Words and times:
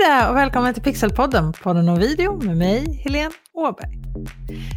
Hej 0.00 0.10
där 0.10 0.30
och 0.30 0.36
välkommen 0.36 0.74
till 0.74 0.82
Pixelpodden, 0.82 1.52
podden 1.52 1.88
om 1.88 1.98
video 1.98 2.42
med 2.42 2.56
mig, 2.56 3.00
Helene 3.04 3.34
Åberg. 3.52 3.98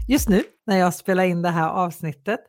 Just 0.07 0.29
nu 0.29 0.43
när 0.65 0.77
jag 0.77 0.93
spelar 0.93 1.23
in 1.23 1.41
det 1.41 1.49
här 1.49 1.69
avsnittet 1.69 2.39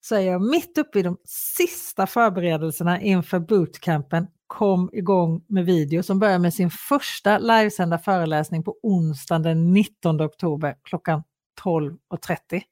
så 0.00 0.14
är 0.14 0.20
jag 0.20 0.42
mitt 0.42 0.78
uppe 0.78 0.98
i 0.98 1.02
de 1.02 1.16
sista 1.24 2.06
förberedelserna 2.06 3.00
inför 3.00 3.38
bootcampen 3.38 4.26
Kom 4.46 4.90
igång 4.92 5.44
med 5.48 5.64
video 5.64 6.02
som 6.02 6.18
börjar 6.18 6.38
med 6.38 6.54
sin 6.54 6.70
första 6.70 7.38
livesända 7.38 7.98
föreläsning 7.98 8.62
på 8.62 8.76
onsdagen 8.82 9.42
den 9.42 9.72
19 9.72 10.20
oktober 10.20 10.76
klockan 10.82 11.22
12.30. 11.62 12.62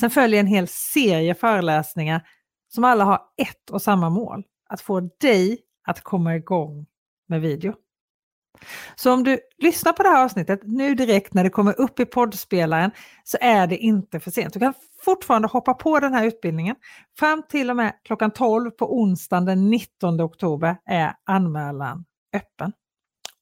Sen 0.00 0.10
följer 0.10 0.40
en 0.40 0.46
hel 0.46 0.68
serie 0.68 1.34
föreläsningar 1.34 2.26
som 2.68 2.84
alla 2.84 3.04
har 3.04 3.20
ett 3.36 3.70
och 3.70 3.82
samma 3.82 4.10
mål, 4.10 4.42
att 4.68 4.80
få 4.80 5.00
dig 5.20 5.58
att 5.86 6.00
komma 6.00 6.36
igång 6.36 6.86
med 7.28 7.40
video. 7.40 7.74
Så 8.96 9.12
om 9.12 9.24
du 9.24 9.38
lyssnar 9.58 9.92
på 9.92 10.02
det 10.02 10.08
här 10.08 10.24
avsnittet 10.24 10.60
nu 10.62 10.94
direkt 10.94 11.34
när 11.34 11.44
det 11.44 11.50
kommer 11.50 11.80
upp 11.80 12.00
i 12.00 12.04
poddspelaren 12.04 12.90
så 13.24 13.38
är 13.40 13.66
det 13.66 13.76
inte 13.76 14.20
för 14.20 14.30
sent. 14.30 14.54
Du 14.54 14.60
kan 14.60 14.74
fortfarande 15.04 15.48
hoppa 15.48 15.74
på 15.74 16.00
den 16.00 16.14
här 16.14 16.26
utbildningen. 16.26 16.76
Fram 17.18 17.42
till 17.48 17.70
och 17.70 17.76
med 17.76 17.92
klockan 18.04 18.30
12 18.30 18.70
på 18.70 18.98
onsdagen 18.98 19.44
den 19.44 19.70
19 19.70 20.20
oktober 20.20 20.76
är 20.86 21.12
anmälan 21.24 22.04
öppen. 22.34 22.72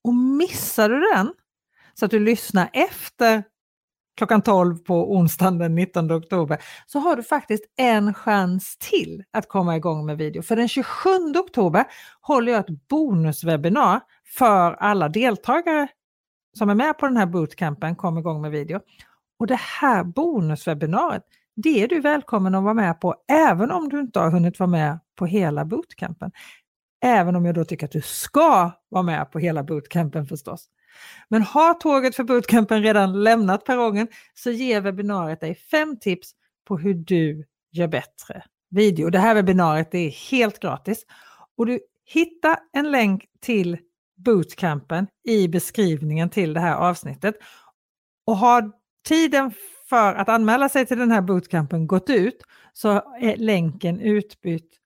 Och 0.04 0.14
missar 0.14 0.88
du 0.88 1.00
den 1.14 1.34
så 1.94 2.04
att 2.04 2.10
du 2.10 2.18
lyssnar 2.18 2.70
efter 2.72 3.44
klockan 4.16 4.42
12 4.42 4.78
på 4.78 5.12
onsdagen 5.12 5.58
den 5.58 5.74
19 5.74 6.12
oktober 6.12 6.58
så 6.86 6.98
har 6.98 7.16
du 7.16 7.22
faktiskt 7.22 7.64
en 7.76 8.14
chans 8.14 8.76
till 8.78 9.24
att 9.32 9.48
komma 9.48 9.76
igång 9.76 10.06
med 10.06 10.18
video. 10.18 10.42
För 10.42 10.56
den 10.56 10.68
27 10.68 11.10
oktober 11.36 11.84
håller 12.20 12.52
jag 12.52 12.60
ett 12.60 12.88
bonuswebinar 12.88 14.00
för 14.38 14.72
alla 14.72 15.08
deltagare 15.08 15.88
som 16.58 16.70
är 16.70 16.74
med 16.74 16.98
på 16.98 17.06
den 17.06 17.16
här 17.16 17.26
bootcampen 17.26 17.96
kom 17.96 18.18
igång 18.18 18.42
med 18.42 18.50
video. 18.50 18.80
Och 19.38 19.46
det 19.46 19.60
här 19.60 20.04
bonuswebbinariet, 20.04 21.22
det 21.56 21.82
är 21.82 21.88
du 21.88 22.00
välkommen 22.00 22.54
att 22.54 22.62
vara 22.62 22.74
med 22.74 23.00
på 23.00 23.14
även 23.32 23.70
om 23.70 23.88
du 23.88 24.00
inte 24.00 24.20
har 24.20 24.30
hunnit 24.30 24.58
vara 24.58 24.70
med 24.70 24.98
på 25.16 25.26
hela 25.26 25.64
bootcampen. 25.64 26.30
Även 27.04 27.36
om 27.36 27.44
jag 27.44 27.54
då 27.54 27.64
tycker 27.64 27.86
att 27.86 27.92
du 27.92 28.00
ska 28.00 28.70
vara 28.88 29.02
med 29.02 29.32
på 29.32 29.38
hela 29.38 29.62
bootcampen 29.62 30.26
förstås. 30.26 30.68
Men 31.28 31.42
har 31.42 31.74
tåget 31.74 32.16
för 32.16 32.24
bootcampen 32.24 32.82
redan 32.82 33.22
lämnat 33.22 33.64
perrongen 33.64 34.08
så 34.34 34.50
ger 34.50 34.80
webbinariet 34.80 35.40
dig 35.40 35.54
fem 35.54 35.96
tips 36.00 36.30
på 36.68 36.78
hur 36.78 36.94
du 36.94 37.44
gör 37.72 37.88
bättre 37.88 38.42
video. 38.70 39.10
Det 39.10 39.18
här 39.18 39.34
webbinariet 39.34 39.94
är 39.94 40.10
helt 40.30 40.58
gratis 40.58 41.06
och 41.56 41.66
du 41.66 41.80
hittar 42.04 42.58
en 42.72 42.90
länk 42.90 43.26
till 43.40 43.78
bootcampen 44.24 45.06
i 45.24 45.48
beskrivningen 45.48 46.30
till 46.30 46.54
det 46.54 46.60
här 46.60 46.76
avsnittet. 46.76 47.34
Och 48.26 48.36
har 48.36 48.72
tiden 49.08 49.52
för 49.88 50.14
att 50.14 50.28
anmäla 50.28 50.68
sig 50.68 50.86
till 50.86 50.98
den 50.98 51.10
här 51.10 51.22
bootcampen 51.22 51.86
gått 51.86 52.10
ut 52.10 52.42
så 52.72 52.90
är 53.20 53.36
länken 53.36 54.00
utbytt 54.00 54.78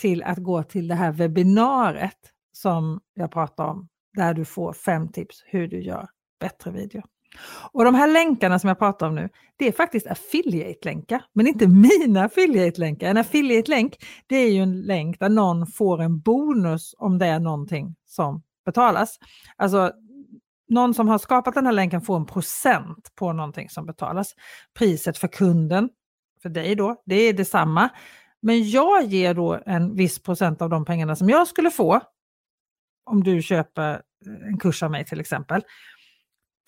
till 0.00 0.22
att 0.22 0.38
gå 0.38 0.62
till 0.62 0.88
det 0.88 0.94
här 0.94 1.12
webbinariet 1.12 2.18
som 2.52 3.00
jag 3.14 3.32
pratar 3.32 3.64
om, 3.64 3.88
där 4.16 4.34
du 4.34 4.44
får 4.44 4.72
fem 4.72 5.08
tips 5.08 5.42
hur 5.46 5.68
du 5.68 5.82
gör 5.82 6.08
bättre 6.40 6.70
video. 6.70 7.02
Och 7.72 7.84
de 7.84 7.94
här 7.94 8.08
länkarna 8.08 8.58
som 8.58 8.68
jag 8.68 8.78
pratar 8.78 9.06
om 9.08 9.14
nu, 9.14 9.28
det 9.56 9.68
är 9.68 9.72
faktiskt 9.72 10.06
affiliate-länkar, 10.06 11.24
men 11.32 11.46
inte 11.46 11.68
mina 11.68 12.24
affiliate-länkar. 12.24 13.10
En 13.10 13.16
affiliate-länk, 13.16 13.96
det 14.26 14.36
är 14.36 14.50
ju 14.50 14.62
en 14.62 14.82
länk 14.82 15.20
där 15.20 15.28
någon 15.28 15.66
får 15.66 16.00
en 16.02 16.20
bonus 16.20 16.94
om 16.98 17.18
det 17.18 17.26
är 17.26 17.40
någonting 17.40 17.94
som 18.06 18.42
betalas. 18.64 19.18
Alltså, 19.56 19.92
någon 20.68 20.94
som 20.94 21.08
har 21.08 21.18
skapat 21.18 21.54
den 21.54 21.66
här 21.66 21.72
länken 21.72 22.00
får 22.00 22.16
en 22.16 22.26
procent 22.26 23.12
på 23.14 23.32
någonting 23.32 23.70
som 23.70 23.86
betalas. 23.86 24.34
Priset 24.78 25.18
för 25.18 25.28
kunden, 25.28 25.88
för 26.42 26.48
dig 26.48 26.74
då, 26.74 27.02
det 27.06 27.14
är 27.14 27.32
detsamma. 27.32 27.88
Men 28.42 28.70
jag 28.70 29.04
ger 29.04 29.34
då 29.34 29.60
en 29.66 29.96
viss 29.96 30.22
procent 30.22 30.62
av 30.62 30.70
de 30.70 30.84
pengarna 30.84 31.16
som 31.16 31.28
jag 31.28 31.46
skulle 31.46 31.70
få 31.70 32.00
om 33.10 33.24
du 33.24 33.42
köper 33.42 33.90
eh, 33.92 34.48
en 34.48 34.58
kurs 34.58 34.82
av 34.82 34.90
mig 34.90 35.04
till 35.04 35.20
exempel, 35.20 35.62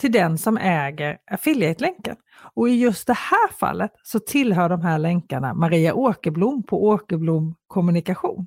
till 0.01 0.13
den 0.13 0.39
som 0.39 0.57
äger 0.57 1.19
affiliate-länken. 1.31 2.17
Och 2.55 2.69
i 2.69 2.73
just 2.73 3.07
det 3.07 3.17
här 3.17 3.53
fallet 3.53 3.91
så 4.03 4.19
tillhör 4.19 4.69
de 4.69 4.81
här 4.81 4.99
länkarna 4.99 5.55
Maria 5.55 5.95
Åkerblom 5.95 6.63
på 6.63 6.85
Åkerblom 6.85 7.55
Kommunikation. 7.67 8.47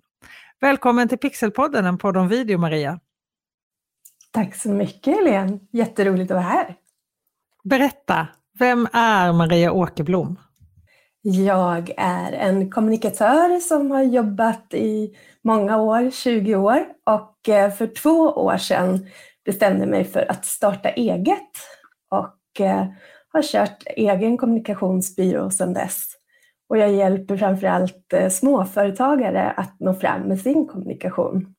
Välkommen 0.59 1.08
till 1.08 1.18
Pixelpodden, 1.18 1.86
en 1.86 1.98
podd 1.98 2.18
om 2.18 2.28
video 2.28 2.58
Maria. 2.58 3.00
Tack 4.35 4.56
så 4.56 4.69
mycket 4.69 5.16
Helene, 5.16 5.59
jätteroligt 5.72 6.31
att 6.31 6.35
vara 6.35 6.46
här. 6.46 6.75
Berätta, 7.63 8.28
vem 8.59 8.88
är 8.94 9.34
Maria 9.34 9.72
Åkerblom? 9.72 10.40
Jag 11.22 11.91
är 11.97 12.31
en 12.31 12.72
kommunikatör 12.72 13.59
som 13.59 13.91
har 13.91 14.03
jobbat 14.03 14.74
i 14.74 15.16
många 15.44 15.78
år, 15.78 16.12
20 16.12 16.56
år 16.56 16.85
och 17.06 17.50
eh, 17.50 17.72
för 17.72 17.88
två 17.88 18.19
år 18.19 18.57
sedan 18.57 19.07
bestämde 19.45 19.85
mig 19.85 20.03
för 20.03 20.31
att 20.31 20.45
starta 20.45 20.90
eget 20.90 21.51
och 22.12 22.62
eh, 22.66 22.85
har 23.34 23.41
kört 23.41 23.84
egen 23.85 24.38
kommunikationsbyrå 24.38 25.50
sedan 25.50 25.74
dess. 25.74 26.03
Och 26.69 26.78
jag 26.78 26.91
hjälper 26.91 27.38
framförallt 27.38 28.13
eh, 28.13 28.29
småföretagare 28.29 29.51
att 29.51 29.79
nå 29.79 29.94
fram 29.94 30.22
med 30.22 30.40
sin 30.40 30.68
kommunikation. 30.68 31.55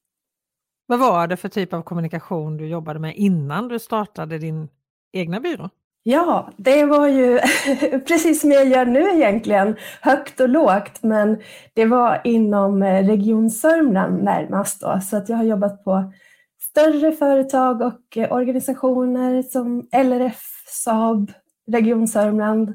Vad 0.86 0.98
var 0.98 1.26
det 1.26 1.36
för 1.36 1.48
typ 1.48 1.72
av 1.72 1.82
kommunikation 1.82 2.56
du 2.56 2.66
jobbade 2.66 2.98
med 2.98 3.16
innan 3.16 3.68
du 3.68 3.78
startade 3.78 4.38
din 4.38 4.68
egna 5.12 5.40
byrå? 5.40 5.70
Ja, 6.02 6.50
det 6.56 6.84
var 6.84 7.08
ju 7.08 7.40
precis 8.06 8.40
som 8.40 8.52
jag 8.52 8.68
gör 8.68 8.86
nu 8.86 9.10
egentligen, 9.10 9.76
högt 10.00 10.40
och 10.40 10.48
lågt, 10.48 11.02
men 11.02 11.38
det 11.74 11.84
var 11.84 12.20
inom 12.24 12.82
eh, 12.82 13.06
Region 13.06 13.50
Sörmland 13.50 14.24
närmast 14.24 14.80
då, 14.80 15.00
så 15.00 15.16
att 15.16 15.28
jag 15.28 15.36
har 15.36 15.44
jobbat 15.44 15.84
på 15.84 16.12
större 16.60 17.12
företag 17.12 17.82
och 17.82 18.16
eh, 18.16 18.32
organisationer 18.32 19.42
som 19.42 19.88
LRF, 19.92 20.42
Saab, 20.84 21.32
Region 21.70 22.08
Sörmland 22.08 22.74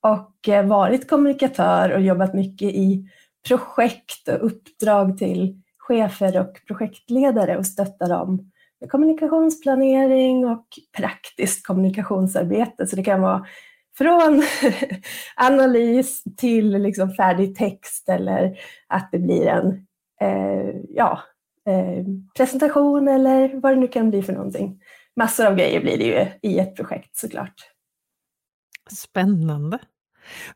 och 0.00 0.48
eh, 0.48 0.66
varit 0.66 1.08
kommunikatör 1.10 1.90
och 1.90 2.00
jobbat 2.00 2.34
mycket 2.34 2.68
i 2.74 3.08
projekt 3.48 4.28
och 4.28 4.46
uppdrag 4.46 5.18
till 5.18 5.62
chefer 5.88 6.40
och 6.40 6.60
projektledare 6.66 7.56
och 7.56 7.66
stötta 7.66 8.06
dem 8.08 8.50
med 8.80 8.90
kommunikationsplanering 8.90 10.46
och 10.46 10.66
praktiskt 10.96 11.66
kommunikationsarbete. 11.66 12.86
Så 12.86 12.96
det 12.96 13.02
kan 13.02 13.20
vara 13.22 13.46
från 13.98 14.42
analys 15.36 16.22
till 16.36 16.70
liksom 16.70 17.10
färdig 17.10 17.56
text 17.56 18.08
eller 18.08 18.58
att 18.86 19.08
det 19.12 19.18
blir 19.18 19.46
en 19.46 19.86
eh, 20.20 20.74
ja, 20.88 21.22
eh, 21.68 22.04
presentation 22.36 23.08
eller 23.08 23.60
vad 23.60 23.72
det 23.72 23.80
nu 23.80 23.88
kan 23.88 24.10
bli 24.10 24.22
för 24.22 24.32
någonting. 24.32 24.80
Massor 25.16 25.46
av 25.46 25.56
grejer 25.56 25.80
blir 25.80 25.98
det 25.98 26.04
ju 26.04 26.50
i 26.50 26.58
ett 26.58 26.76
projekt 26.76 27.16
såklart. 27.16 27.54
Spännande. 28.90 29.78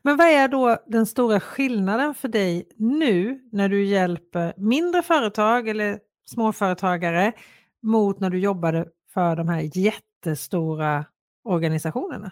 Men 0.01 0.17
vad 0.17 0.27
är 0.27 0.47
då 0.47 0.77
den 0.87 1.05
stora 1.05 1.39
skillnaden 1.39 2.13
för 2.13 2.27
dig 2.27 2.67
nu 2.77 3.39
när 3.51 3.69
du 3.69 3.85
hjälper 3.85 4.53
mindre 4.57 5.01
företag 5.01 5.67
eller 5.67 5.99
småföretagare 6.25 7.33
mot 7.81 8.19
när 8.19 8.29
du 8.29 8.39
jobbade 8.39 8.85
för 9.13 9.35
de 9.35 9.49
här 9.49 9.77
jättestora 9.77 11.05
organisationerna? 11.43 12.31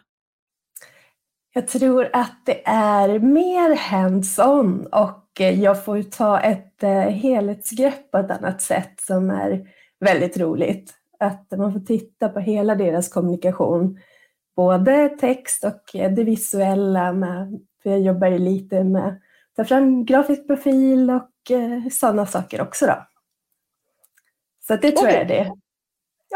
Jag 1.53 1.67
tror 1.67 2.09
att 2.13 2.45
det 2.45 2.67
är 2.67 3.19
mer 3.19 3.75
hands-on 3.75 4.85
och 4.85 5.39
jag 5.39 5.85
får 5.85 6.03
ta 6.03 6.39
ett 6.39 6.83
eh, 6.83 6.91
helhetsgrepp 6.91 8.11
på 8.11 8.17
ett 8.17 8.31
annat 8.31 8.61
sätt 8.61 9.01
som 9.01 9.29
är 9.29 9.67
väldigt 9.99 10.37
roligt. 10.37 10.93
Att 11.19 11.51
man 11.57 11.73
får 11.73 11.79
titta 11.79 12.29
på 12.29 12.39
hela 12.39 12.75
deras 12.75 13.09
kommunikation 13.09 13.99
både 14.65 15.09
text 15.09 15.63
och 15.63 15.81
det 15.93 16.23
visuella. 16.23 17.13
Med, 17.13 17.59
för 17.83 17.89
jag 17.89 18.01
jobbar 18.01 18.27
ju 18.27 18.39
lite 18.39 18.83
med 18.83 19.07
att 19.07 19.19
ta 19.55 19.65
fram 19.65 20.05
grafisk 20.05 20.47
profil 20.47 21.09
och 21.09 21.51
eh, 21.51 21.89
sådana 21.91 22.25
saker 22.25 22.61
också. 22.61 22.85
Då. 22.85 23.05
Så 24.67 24.75
det 24.75 24.91
tror 24.91 25.09
jag 25.09 25.21
är 25.21 25.25
det. 25.25 25.51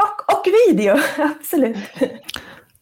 Och, 0.04 0.38
och 0.38 0.46
video, 0.68 0.96
absolut. 1.18 1.78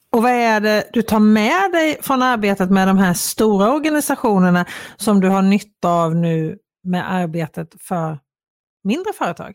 Och 0.10 0.24
vad 0.24 0.32
är 0.32 0.60
det 0.60 0.90
du 0.94 1.02
tar 1.02 1.20
med 1.20 1.72
dig 1.72 1.98
från 2.02 2.22
arbetet 2.22 2.70
med 2.70 2.88
de 2.88 2.98
här 2.98 3.14
stora 3.14 3.74
organisationerna 3.74 4.66
som 4.96 5.20
du 5.20 5.30
har 5.30 5.42
nytta 5.42 5.90
av 5.90 6.16
nu 6.16 6.58
med 6.84 7.14
arbetet 7.14 7.76
för 7.82 8.20
mindre 8.84 9.14
företag? 9.14 9.54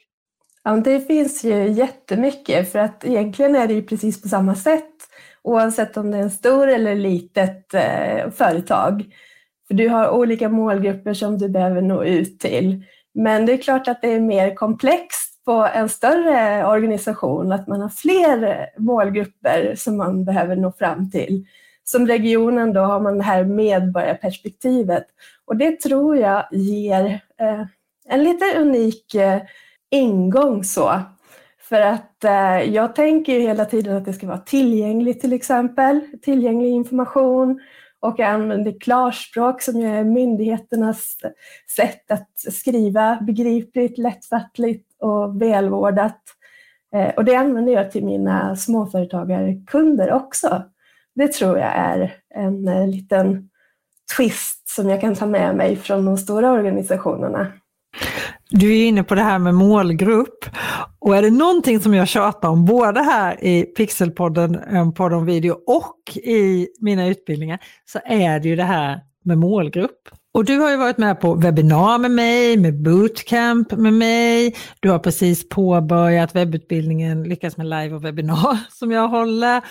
Ja, 0.62 0.76
det 0.76 1.00
finns 1.00 1.44
ju 1.44 1.73
jättemycket 1.73 2.73
för 2.73 2.79
att 2.79 3.05
egentligen 3.05 3.56
är 3.56 3.69
det 3.69 3.75
ju 3.75 3.82
precis 3.82 4.23
på 4.23 4.29
samma 4.29 4.55
sätt 4.55 4.94
oavsett 5.48 5.96
om 5.96 6.10
det 6.10 6.18
är 6.18 6.22
en 6.22 6.30
stor 6.30 6.68
eller 6.68 6.94
litet 6.94 7.74
eh, 7.74 8.30
företag. 8.30 9.04
För 9.68 9.74
du 9.74 9.88
har 9.88 10.10
olika 10.10 10.48
målgrupper 10.48 11.14
som 11.14 11.38
du 11.38 11.48
behöver 11.48 11.82
nå 11.82 12.04
ut 12.04 12.40
till. 12.40 12.84
Men 13.14 13.46
det 13.46 13.52
är 13.52 13.56
klart 13.56 13.88
att 13.88 14.02
det 14.02 14.12
är 14.12 14.20
mer 14.20 14.54
komplext 14.54 15.44
på 15.44 15.68
en 15.74 15.88
större 15.88 16.66
organisation, 16.66 17.52
att 17.52 17.66
man 17.66 17.80
har 17.80 17.88
fler 17.88 18.66
målgrupper 18.78 19.74
som 19.76 19.96
man 19.96 20.24
behöver 20.24 20.56
nå 20.56 20.72
fram 20.72 21.10
till. 21.10 21.46
Som 21.84 22.06
regionen 22.06 22.72
då 22.72 22.80
har 22.80 23.00
man 23.00 23.18
det 23.18 23.24
här 23.24 23.44
medborgarperspektivet 23.44 25.04
och 25.46 25.56
det 25.56 25.80
tror 25.80 26.16
jag 26.16 26.44
ger 26.52 27.04
eh, 27.40 27.64
en 28.08 28.24
lite 28.24 28.44
unik 28.58 29.14
eh, 29.14 29.42
ingång 29.90 30.64
så. 30.64 31.00
För 31.68 31.80
att 31.80 32.24
eh, 32.24 32.74
jag 32.74 32.94
tänker 32.94 33.32
ju 33.32 33.40
hela 33.40 33.64
tiden 33.64 33.96
att 33.96 34.04
det 34.04 34.12
ska 34.12 34.26
vara 34.26 34.38
tillgängligt 34.38 35.20
till 35.20 35.32
exempel, 35.32 36.00
tillgänglig 36.22 36.70
information 36.70 37.60
och 38.00 38.14
jag 38.18 38.28
använder 38.28 38.80
klarspråk 38.80 39.62
som 39.62 39.80
är 39.80 40.04
myndigheternas 40.04 41.16
sätt 41.76 42.10
att 42.10 42.30
skriva 42.52 43.18
begripligt, 43.20 43.98
lättfattligt 43.98 45.02
och 45.02 45.42
välvårdat. 45.42 46.20
Eh, 46.94 47.08
och 47.08 47.24
det 47.24 47.34
använder 47.34 47.72
jag 47.72 47.90
till 47.90 48.04
mina 48.04 48.56
småföretagarkunder 48.56 50.12
också. 50.12 50.62
Det 51.14 51.32
tror 51.32 51.58
jag 51.58 51.72
är 51.76 52.14
en 52.34 52.68
eh, 52.68 52.88
liten 52.88 53.50
twist 54.16 54.68
som 54.68 54.88
jag 54.88 55.00
kan 55.00 55.14
ta 55.14 55.26
med 55.26 55.56
mig 55.56 55.76
från 55.76 56.04
de 56.04 56.16
stora 56.16 56.52
organisationerna. 56.52 57.52
Du 58.50 58.78
är 58.78 58.86
inne 58.86 59.04
på 59.04 59.14
det 59.14 59.22
här 59.22 59.38
med 59.38 59.54
målgrupp 59.54 60.44
och 60.98 61.16
är 61.16 61.22
det 61.22 61.30
någonting 61.30 61.80
som 61.80 61.94
jag 61.94 62.08
tjatar 62.08 62.48
om 62.48 62.64
både 62.64 63.00
här 63.00 63.44
i 63.44 63.62
Pixelpodden, 63.62 64.54
en 64.54 64.94
podd 64.94 65.12
om 65.12 65.26
video 65.26 65.56
och 65.66 66.16
i 66.16 66.68
mina 66.80 67.06
utbildningar 67.06 67.58
så 67.84 67.98
är 68.04 68.40
det 68.40 68.48
ju 68.48 68.56
det 68.56 68.64
här 68.64 69.00
med 69.24 69.38
målgrupp. 69.38 70.08
Och 70.34 70.44
du 70.44 70.58
har 70.58 70.70
ju 70.70 70.76
varit 70.76 70.98
med 70.98 71.20
på 71.20 71.34
webbinar 71.34 71.98
med 71.98 72.10
mig, 72.10 72.56
med 72.56 72.82
bootcamp 72.82 73.72
med 73.72 73.92
mig. 73.92 74.56
Du 74.80 74.90
har 74.90 74.98
precis 74.98 75.48
påbörjat 75.48 76.34
webbutbildningen 76.34 77.22
Lyckas 77.22 77.56
med 77.56 77.66
live 77.66 77.94
och 77.94 78.04
webbinar 78.04 78.58
som 78.70 78.90
jag 78.90 79.08
håller. 79.08 79.62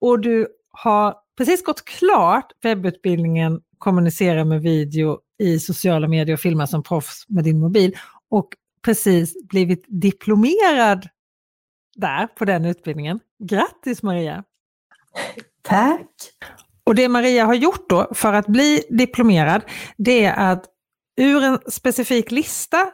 Och 0.00 0.20
du 0.20 0.46
har 0.70 1.14
precis 1.38 1.64
gått 1.64 1.84
klart 1.84 2.46
webbutbildningen 2.62 3.60
Kommunicera 3.78 4.44
med 4.44 4.62
video 4.62 5.18
i 5.42 5.58
sociala 5.58 6.08
medier 6.08 6.34
och 6.34 6.40
filma 6.40 6.66
som 6.66 6.82
proffs 6.82 7.24
med 7.28 7.44
din 7.44 7.60
mobil 7.60 7.96
och 8.32 8.48
precis 8.84 9.48
blivit 9.48 9.84
diplomerad 9.88 11.08
där 11.96 12.26
på 12.26 12.44
den 12.44 12.64
utbildningen. 12.64 13.20
Grattis 13.44 14.02
Maria! 14.02 14.44
Tack! 15.62 16.10
Och 16.84 16.94
det 16.94 17.08
Maria 17.08 17.44
har 17.44 17.54
gjort 17.54 17.88
då 17.88 18.14
för 18.14 18.32
att 18.32 18.46
bli 18.46 18.82
diplomerad, 18.90 19.62
det 19.96 20.24
är 20.24 20.52
att 20.52 20.64
ur 21.16 21.42
en 21.42 21.58
specifik 21.66 22.30
lista 22.30 22.90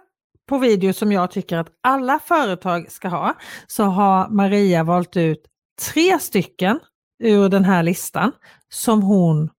på 0.49 0.59
video 0.59 0.93
som 0.93 1.13
jag 1.13 1.31
tycker 1.31 1.57
att 1.57 1.69
alla 1.81 2.19
företag 2.19 2.91
ska 2.91 3.09
ha, 3.09 3.35
så 3.67 3.85
har 3.85 4.29
Maria 4.29 4.85
valt 4.85 5.17
ut 5.17 5.47
tre 5.93 6.19
stycken 6.19 6.81
ur 7.23 7.49
den 7.49 7.65
här 7.65 7.83
listan 7.83 8.33
som 8.69 9.03
hon 9.03 9.51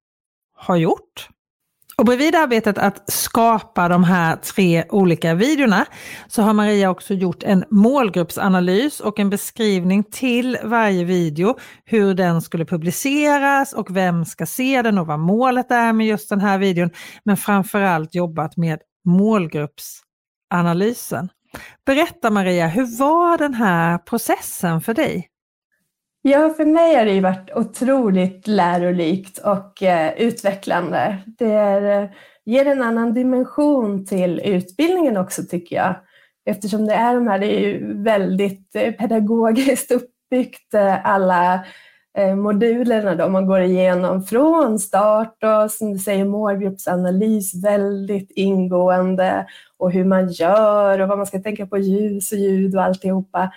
har 0.54 0.76
gjort. 0.76 1.30
Och 2.00 2.06
bredvid 2.06 2.36
arbetet 2.36 2.78
att 2.78 3.12
skapa 3.12 3.88
de 3.88 4.04
här 4.04 4.36
tre 4.36 4.84
olika 4.90 5.34
videorna 5.34 5.86
så 6.28 6.42
har 6.42 6.54
Maria 6.54 6.90
också 6.90 7.14
gjort 7.14 7.44
en 7.44 7.66
målgruppsanalys 7.70 9.00
och 9.00 9.20
en 9.20 9.30
beskrivning 9.30 10.04
till 10.04 10.58
varje 10.64 11.04
video 11.04 11.58
hur 11.86 12.14
den 12.14 12.42
skulle 12.42 12.66
publiceras 12.66 13.74
och 13.74 13.96
vem 13.96 14.26
ska 14.26 14.46
se 14.46 14.82
den 14.82 14.98
och 14.98 15.08
vad 15.08 15.20
målet 15.20 15.72
är 15.72 15.94
med 15.94 16.08
just 16.08 16.30
den 16.30 16.40
här 16.40 16.58
videon. 16.58 16.90
Men 17.24 17.38
framförallt 17.38 18.16
jobbat 18.16 18.58
med 18.58 18.80
målgruppsanalysen. 19.06 21.30
Berätta 21.86 22.30
Maria, 22.30 22.68
hur 22.68 23.00
var 23.00 23.38
den 23.38 23.54
här 23.54 23.98
processen 23.98 24.82
för 24.82 24.94
dig? 24.94 25.30
Ja, 26.22 26.50
för 26.50 26.66
mig 26.66 26.96
har 26.96 27.06
det 27.06 27.22
varit 27.22 27.52
otroligt 27.56 28.48
lärorikt 28.48 29.38
och 29.38 29.84
eh, 29.84 30.14
utvecklande. 30.18 31.18
Det 31.26 31.52
är, 31.52 32.04
eh, 32.04 32.10
ger 32.46 32.66
en 32.66 32.82
annan 32.82 33.14
dimension 33.14 34.06
till 34.06 34.42
utbildningen 34.46 35.18
också 35.18 35.44
tycker 35.44 35.76
jag. 35.76 35.96
Eftersom 36.46 36.86
det 36.86 36.94
är 36.94 37.16
de 37.16 37.28
här, 37.28 37.40
det 37.40 37.46
är 37.46 37.60
ju 37.60 38.04
väldigt 38.04 38.76
eh, 38.76 38.92
pedagogiskt 38.92 39.92
uppbyggt, 39.92 40.74
eh, 40.74 41.06
alla 41.06 41.66
modulerna 42.38 43.16
då 43.16 43.30
man 43.30 43.48
går 43.48 43.62
igenom 43.62 44.24
från 44.24 44.80
start 44.80 45.44
och 45.44 45.72
som 45.72 45.94
du 45.94 46.00
säger 46.00 46.26
målgruppsanalys 46.26 47.64
väldigt 47.64 48.32
ingående 48.32 49.48
och 49.78 49.92
hur 49.92 50.06
man 50.06 50.30
gör 50.30 51.00
och 51.00 51.08
vad 51.08 51.18
man 51.18 51.28
ska 51.28 51.40
tänka 51.40 51.68
på 51.68 51.78
ljus 51.78 52.32
och 52.32 52.38
ljud 52.38 52.76
och 52.76 52.84
alltihopa. 52.84 53.52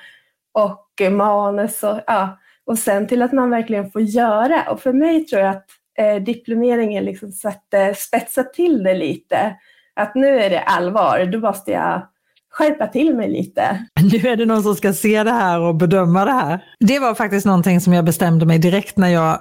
Och 0.53 1.11
manus 1.11 1.83
och 1.83 2.01
ja, 2.07 2.39
och 2.67 2.79
sen 2.79 3.09
till 3.09 3.23
att 3.23 3.33
man 3.33 3.51
verkligen 3.51 3.91
får 3.91 4.03
göra. 4.03 4.71
Och 4.71 4.81
för 4.81 4.93
mig 4.93 5.25
tror 5.25 5.43
jag 5.43 5.51
att 5.51 5.67
eh, 5.99 6.23
diplomeringen 6.23 7.05
liksom 7.05 7.33
satte, 7.33 7.95
spetsa 7.97 8.43
till 8.43 8.83
det 8.83 8.95
lite. 8.95 9.57
Att 9.95 10.15
nu 10.15 10.41
är 10.41 10.51
det 10.51 10.61
allvar, 10.61 11.25
då 11.33 11.39
måste 11.39 11.71
jag 11.71 12.07
skärpa 12.51 12.87
till 12.87 13.17
mig 13.17 13.31
lite. 13.31 13.87
Nu 14.13 14.31
är 14.31 14.37
det 14.37 14.47
någon 14.47 14.63
som 14.63 14.75
ska 14.75 14.93
se 14.93 15.23
det 15.23 15.31
här 15.33 15.61
och 15.61 15.75
bedöma 15.75 16.25
det 16.25 16.33
här. 16.33 16.65
Det 16.81 16.99
var 16.99 17.15
faktiskt 17.15 17.47
någonting 17.47 17.81
som 17.81 17.93
jag 17.93 18.05
bestämde 18.05 18.47
mig 18.47 18.59
direkt 18.59 18.97
när 18.97 19.09
jag 19.09 19.41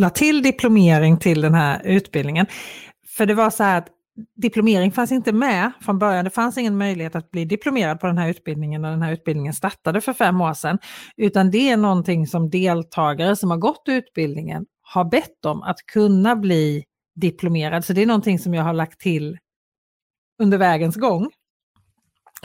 la 0.00 0.10
till 0.10 0.42
diplomering 0.42 1.18
till 1.18 1.40
den 1.40 1.54
här 1.54 1.80
utbildningen. 1.84 2.46
För 3.16 3.26
det 3.26 3.34
var 3.34 3.50
så 3.50 3.62
här 3.64 3.78
att 3.78 3.88
diplomering 4.36 4.92
fanns 4.92 5.12
inte 5.12 5.32
med 5.32 5.72
från 5.80 5.98
början. 5.98 6.24
Det 6.24 6.30
fanns 6.30 6.58
ingen 6.58 6.78
möjlighet 6.78 7.14
att 7.14 7.30
bli 7.30 7.44
diplomerad 7.44 8.00
på 8.00 8.06
den 8.06 8.18
här 8.18 8.28
utbildningen 8.28 8.82
när 8.82 8.90
den 8.90 9.02
här 9.02 9.12
utbildningen 9.12 9.54
startade 9.54 10.00
för 10.00 10.12
fem 10.12 10.40
år 10.40 10.54
sedan. 10.54 10.78
Utan 11.16 11.50
det 11.50 11.70
är 11.70 11.76
någonting 11.76 12.26
som 12.26 12.50
deltagare 12.50 13.36
som 13.36 13.50
har 13.50 13.58
gått 13.58 13.82
utbildningen 13.88 14.66
har 14.82 15.04
bett 15.04 15.44
om 15.44 15.62
att 15.62 15.78
kunna 15.92 16.36
bli 16.36 16.84
diplomerad. 17.14 17.84
Så 17.84 17.92
det 17.92 18.02
är 18.02 18.06
någonting 18.06 18.38
som 18.38 18.54
jag 18.54 18.62
har 18.62 18.72
lagt 18.72 19.00
till 19.00 19.38
under 20.42 20.58
vägens 20.58 20.96
gång. 20.96 21.30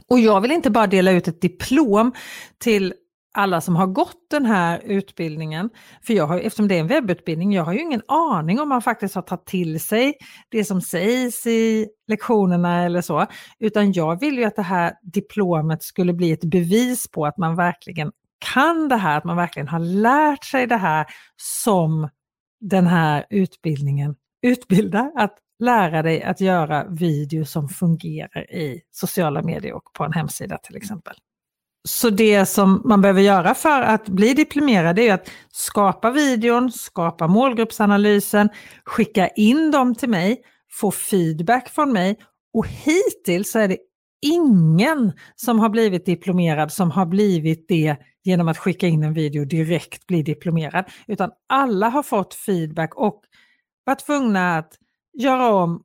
Och 0.07 0.19
jag 0.19 0.41
vill 0.41 0.51
inte 0.51 0.71
bara 0.71 0.87
dela 0.87 1.11
ut 1.11 1.27
ett 1.27 1.41
diplom 1.41 2.13
till 2.57 2.93
alla 3.35 3.61
som 3.61 3.75
har 3.75 3.87
gått 3.87 4.29
den 4.29 4.45
här 4.45 4.81
utbildningen, 4.85 5.69
för 6.01 6.13
jag 6.13 6.27
har, 6.27 6.39
eftersom 6.39 6.67
det 6.67 6.75
är 6.75 6.79
en 6.79 6.87
webbutbildning, 6.87 7.53
jag 7.53 7.63
har 7.63 7.73
ju 7.73 7.79
ingen 7.79 8.01
aning 8.07 8.59
om 8.59 8.69
man 8.69 8.81
faktiskt 8.81 9.15
har 9.15 9.21
tagit 9.21 9.45
till 9.45 9.79
sig 9.79 10.13
det 10.49 10.65
som 10.65 10.81
sägs 10.81 11.45
i 11.47 11.87
lektionerna 12.07 12.83
eller 12.83 13.01
så, 13.01 13.25
utan 13.59 13.91
jag 13.91 14.19
vill 14.19 14.37
ju 14.37 14.43
att 14.43 14.55
det 14.55 14.61
här 14.61 14.93
diplomet 15.01 15.83
skulle 15.83 16.13
bli 16.13 16.31
ett 16.31 16.43
bevis 16.43 17.11
på 17.11 17.25
att 17.25 17.37
man 17.37 17.55
verkligen 17.55 18.11
kan 18.53 18.87
det 18.87 18.95
här, 18.95 19.17
att 19.17 19.23
man 19.23 19.37
verkligen 19.37 19.67
har 19.67 19.79
lärt 19.79 20.43
sig 20.43 20.67
det 20.67 20.77
här 20.77 21.05
som 21.37 22.09
den 22.61 22.87
här 22.87 23.25
utbildningen 23.29 24.15
utbildar, 24.41 25.11
att 25.15 25.37
lära 25.59 26.01
dig 26.01 26.23
att 26.23 26.41
göra 26.41 26.85
video 26.89 27.45
som 27.45 27.69
fungerar 27.69 28.51
i 28.51 28.81
sociala 28.91 29.41
medier 29.41 29.73
och 29.73 29.93
på 29.93 30.03
en 30.03 30.13
hemsida 30.13 30.57
till 30.57 30.75
exempel. 30.75 31.15
Så 31.87 32.09
det 32.09 32.45
som 32.45 32.81
man 32.85 33.01
behöver 33.01 33.21
göra 33.21 33.53
för 33.53 33.81
att 33.81 34.09
bli 34.09 34.33
diplomerad 34.33 34.99
är 34.99 35.13
att 35.13 35.31
skapa 35.51 36.11
videon, 36.11 36.71
skapa 36.71 37.27
målgruppsanalysen, 37.27 38.49
skicka 38.85 39.27
in 39.27 39.71
dem 39.71 39.95
till 39.95 40.09
mig, 40.09 40.41
få 40.71 40.91
feedback 40.91 41.69
från 41.69 41.93
mig 41.93 42.17
och 42.53 42.67
hittills 42.67 43.51
så 43.51 43.59
är 43.59 43.67
det 43.67 43.77
ingen 44.21 45.13
som 45.35 45.59
har 45.59 45.69
blivit 45.69 46.05
diplomerad 46.05 46.71
som 46.71 46.91
har 46.91 47.05
blivit 47.05 47.67
det 47.67 47.95
genom 48.23 48.47
att 48.47 48.57
skicka 48.57 48.87
in 48.87 49.03
en 49.03 49.13
video 49.13 49.45
direkt 49.45 50.07
bli 50.07 50.23
diplomerad. 50.23 50.85
Utan 51.07 51.31
alla 51.49 51.89
har 51.89 52.03
fått 52.03 52.33
feedback 52.33 52.95
och 52.95 53.21
varit 53.85 54.05
tvungna 54.05 54.57
att 54.57 54.73
göra 55.13 55.53
om 55.53 55.83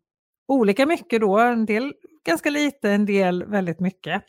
olika 0.49 0.87
mycket 0.87 1.21
då, 1.21 1.39
en 1.39 1.67
del 1.67 1.93
ganska 2.27 2.51
lite, 2.51 2.91
en 2.91 3.07
del 3.07 3.45
väldigt 3.45 3.81
mycket. 3.81 4.25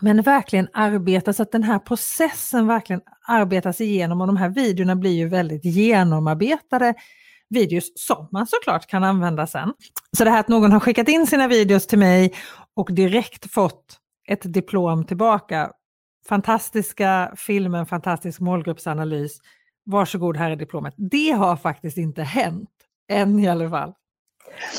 Men 0.00 0.22
verkligen 0.22 0.68
arbeta 0.72 1.32
så 1.32 1.42
att 1.42 1.52
den 1.52 1.62
här 1.62 1.78
processen 1.78 2.66
verkligen 2.66 3.00
arbetas 3.28 3.80
igenom 3.80 4.20
och 4.20 4.26
de 4.26 4.36
här 4.36 4.48
videorna 4.48 4.96
blir 4.96 5.12
ju 5.12 5.28
väldigt 5.28 5.64
genomarbetade 5.64 6.94
videos 7.48 7.92
som 7.94 8.28
man 8.32 8.46
såklart 8.46 8.86
kan 8.86 9.04
använda 9.04 9.46
sen. 9.46 9.72
Så 10.16 10.24
det 10.24 10.30
här 10.30 10.40
att 10.40 10.48
någon 10.48 10.72
har 10.72 10.80
skickat 10.80 11.08
in 11.08 11.26
sina 11.26 11.48
videos 11.48 11.86
till 11.86 11.98
mig 11.98 12.34
och 12.74 12.92
direkt 12.92 13.52
fått 13.52 13.98
ett 14.28 14.52
diplom 14.52 15.04
tillbaka. 15.04 15.70
Fantastiska 16.28 17.32
filmer, 17.36 17.84
fantastisk 17.84 18.40
målgruppsanalys. 18.40 19.38
Varsågod, 19.84 20.36
här 20.36 20.50
är 20.50 20.56
diplomet. 20.56 20.94
Det 20.96 21.30
har 21.30 21.56
faktiskt 21.56 21.98
inte 21.98 22.22
hänt, 22.22 22.70
än 23.10 23.38
i 23.38 23.48
alla 23.48 23.70
fall. 23.70 23.92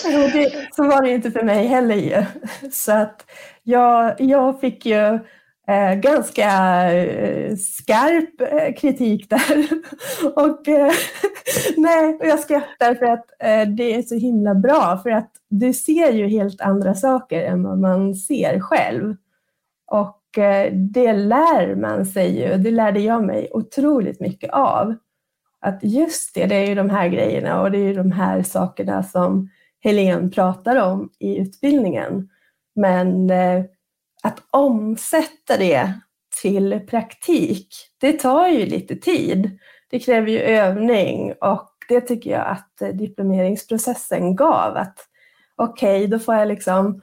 Jo, 0.05 0.19
det, 0.33 0.67
så 0.75 0.83
var 0.83 1.01
det 1.01 1.09
inte 1.09 1.31
för 1.31 1.43
mig 1.43 1.67
heller 1.67 1.95
ju. 1.95 2.25
Så 2.71 2.91
att 2.91 3.25
jag, 3.63 4.21
jag 4.21 4.59
fick 4.59 4.85
ju 4.85 5.19
eh, 5.67 5.93
ganska 5.95 6.49
eh, 6.93 7.55
skarp 7.55 8.41
eh, 8.41 8.73
kritik 8.73 9.29
där. 9.29 9.67
och, 10.35 10.67
eh, 10.67 10.91
nej, 11.77 12.17
och 12.19 12.25
jag 12.25 12.39
skrattar 12.39 12.95
för 12.95 13.05
att 13.05 13.25
eh, 13.39 13.67
det 13.67 13.95
är 13.95 14.01
så 14.01 14.15
himla 14.15 14.55
bra 14.55 14.99
för 15.03 15.09
att 15.09 15.31
du 15.49 15.73
ser 15.73 16.11
ju 16.11 16.27
helt 16.27 16.61
andra 16.61 16.93
saker 16.95 17.41
än 17.43 17.63
vad 17.63 17.77
man 17.77 18.15
ser 18.15 18.59
själv. 18.59 19.15
Och 19.87 20.37
eh, 20.37 20.73
det 20.73 21.13
lär 21.13 21.75
man 21.75 22.05
sig 22.05 22.41
ju, 22.41 22.57
det 22.57 22.71
lärde 22.71 22.99
jag 22.99 23.23
mig 23.23 23.49
otroligt 23.51 24.19
mycket 24.19 24.49
av. 24.53 24.95
Att 25.59 25.79
just 25.81 26.35
det, 26.35 26.45
det 26.45 26.55
är 26.55 26.67
ju 26.67 26.75
de 26.75 26.89
här 26.89 27.07
grejerna 27.07 27.61
och 27.61 27.71
det 27.71 27.77
är 27.77 27.83
ju 27.83 27.93
de 27.93 28.11
här 28.11 28.43
sakerna 28.43 29.03
som 29.03 29.49
Helene 29.83 30.29
pratar 30.29 30.75
om 30.75 31.09
i 31.19 31.37
utbildningen. 31.37 32.29
Men 32.75 33.29
eh, 33.29 33.63
att 34.23 34.43
omsätta 34.49 35.57
det 35.57 35.93
till 36.41 36.79
praktik, 36.89 37.67
det 37.97 38.13
tar 38.13 38.47
ju 38.47 38.65
lite 38.65 38.95
tid. 38.95 39.59
Det 39.89 39.99
kräver 39.99 40.27
ju 40.27 40.39
övning 40.39 41.33
och 41.41 41.69
det 41.89 42.01
tycker 42.01 42.31
jag 42.31 42.47
att 42.47 42.81
eh, 42.81 42.89
diplomeringsprocessen 42.89 44.35
gav. 44.35 44.77
Att 44.77 44.97
okej, 45.55 45.97
okay, 45.97 46.07
då 46.07 46.19
får 46.19 46.35
jag 46.35 46.47
liksom 46.47 47.01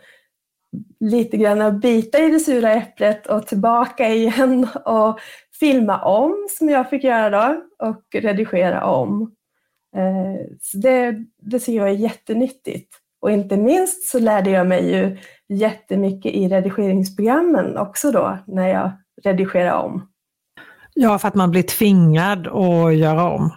lite 1.00 1.36
grann 1.36 1.80
bita 1.80 2.18
i 2.18 2.30
det 2.30 2.40
sura 2.40 2.72
äpplet 2.72 3.26
och 3.26 3.46
tillbaka 3.46 4.08
igen 4.08 4.68
och 4.84 5.20
filma 5.60 6.02
om 6.02 6.46
som 6.50 6.68
jag 6.68 6.90
fick 6.90 7.04
göra 7.04 7.30
då 7.30 7.62
och 7.86 8.04
redigera 8.14 8.84
om. 8.84 9.34
Eh, 9.96 10.46
så 10.60 10.78
det, 10.78 11.24
det 11.42 11.60
ser 11.60 11.76
jag 11.76 11.88
är 11.88 11.92
jättenyttigt. 11.92 12.96
Och 13.20 13.30
inte 13.30 13.56
minst 13.56 14.08
så 14.08 14.18
lärde 14.18 14.50
jag 14.50 14.66
mig 14.66 14.90
ju 14.92 15.16
jättemycket 15.48 16.32
i 16.32 16.48
redigeringsprogrammen 16.48 17.76
också 17.76 18.12
då 18.12 18.38
när 18.46 18.68
jag 18.68 18.92
redigerade 19.22 19.72
om. 19.72 20.06
Ja, 20.94 21.18
för 21.18 21.28
att 21.28 21.34
man 21.34 21.50
blir 21.50 21.62
tvingad 21.62 22.46
att 22.46 22.96
göra 22.96 23.30
om. 23.30 23.50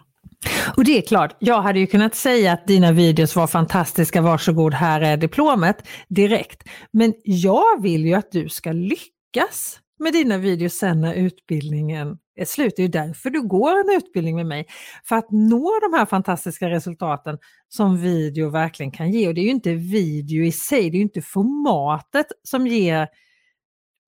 Och 0.77 0.83
det 0.83 0.97
är 0.97 1.01
klart, 1.01 1.35
jag 1.39 1.61
hade 1.61 1.79
ju 1.79 1.87
kunnat 1.87 2.15
säga 2.15 2.53
att 2.53 2.67
dina 2.67 2.91
videos 2.91 3.35
var 3.35 3.47
fantastiska, 3.47 4.21
varsågod 4.21 4.73
här 4.73 5.01
är 5.01 5.17
diplomet 5.17 5.87
direkt. 6.07 6.63
Men 6.91 7.13
jag 7.23 7.81
vill 7.81 8.05
ju 8.05 8.13
att 8.13 8.31
du 8.31 8.49
ska 8.49 8.71
lyckas 8.71 9.79
med 9.99 10.13
dina 10.13 10.37
videos 10.37 10.73
sen 10.73 11.01
när 11.01 11.13
utbildningen 11.13 12.17
är 12.35 12.45
slut. 12.45 12.73
Det 12.75 12.81
är 12.81 12.83
ju 12.83 12.91
därför 12.91 13.29
du 13.29 13.47
går 13.47 13.79
en 13.79 13.97
utbildning 13.97 14.35
med 14.35 14.45
mig. 14.45 14.67
För 15.03 15.15
att 15.15 15.31
nå 15.31 15.71
de 15.81 15.97
här 15.97 16.05
fantastiska 16.05 16.69
resultaten 16.69 17.37
som 17.69 17.97
video 17.97 18.49
verkligen 18.49 18.91
kan 18.91 19.11
ge. 19.11 19.27
Och 19.27 19.33
det 19.33 19.41
är 19.41 19.43
ju 19.43 19.49
inte 19.49 19.73
video 19.73 20.43
i 20.43 20.51
sig, 20.51 20.89
det 20.89 20.95
är 20.95 20.99
ju 20.99 21.03
inte 21.03 21.21
formatet 21.21 22.27
som 22.43 22.67
ger 22.67 23.07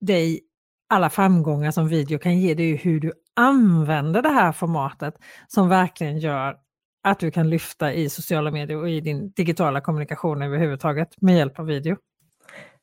dig 0.01 0.41
alla 0.89 1.09
framgångar 1.09 1.71
som 1.71 1.87
video 1.87 2.19
kan 2.19 2.39
ge. 2.39 2.53
Det 2.53 2.63
är 2.63 2.67
ju 2.67 2.75
hur 2.75 2.99
du 2.99 3.11
använder 3.35 4.21
det 4.21 4.29
här 4.29 4.51
formatet 4.51 5.13
som 5.47 5.69
verkligen 5.69 6.19
gör 6.19 6.55
att 7.03 7.19
du 7.19 7.31
kan 7.31 7.49
lyfta 7.49 7.93
i 7.93 8.09
sociala 8.09 8.51
medier 8.51 8.77
och 8.77 8.89
i 8.89 9.01
din 9.01 9.31
digitala 9.31 9.81
kommunikation 9.81 10.41
överhuvudtaget 10.41 11.21
med 11.21 11.37
hjälp 11.37 11.59
av 11.59 11.65
video. 11.65 11.97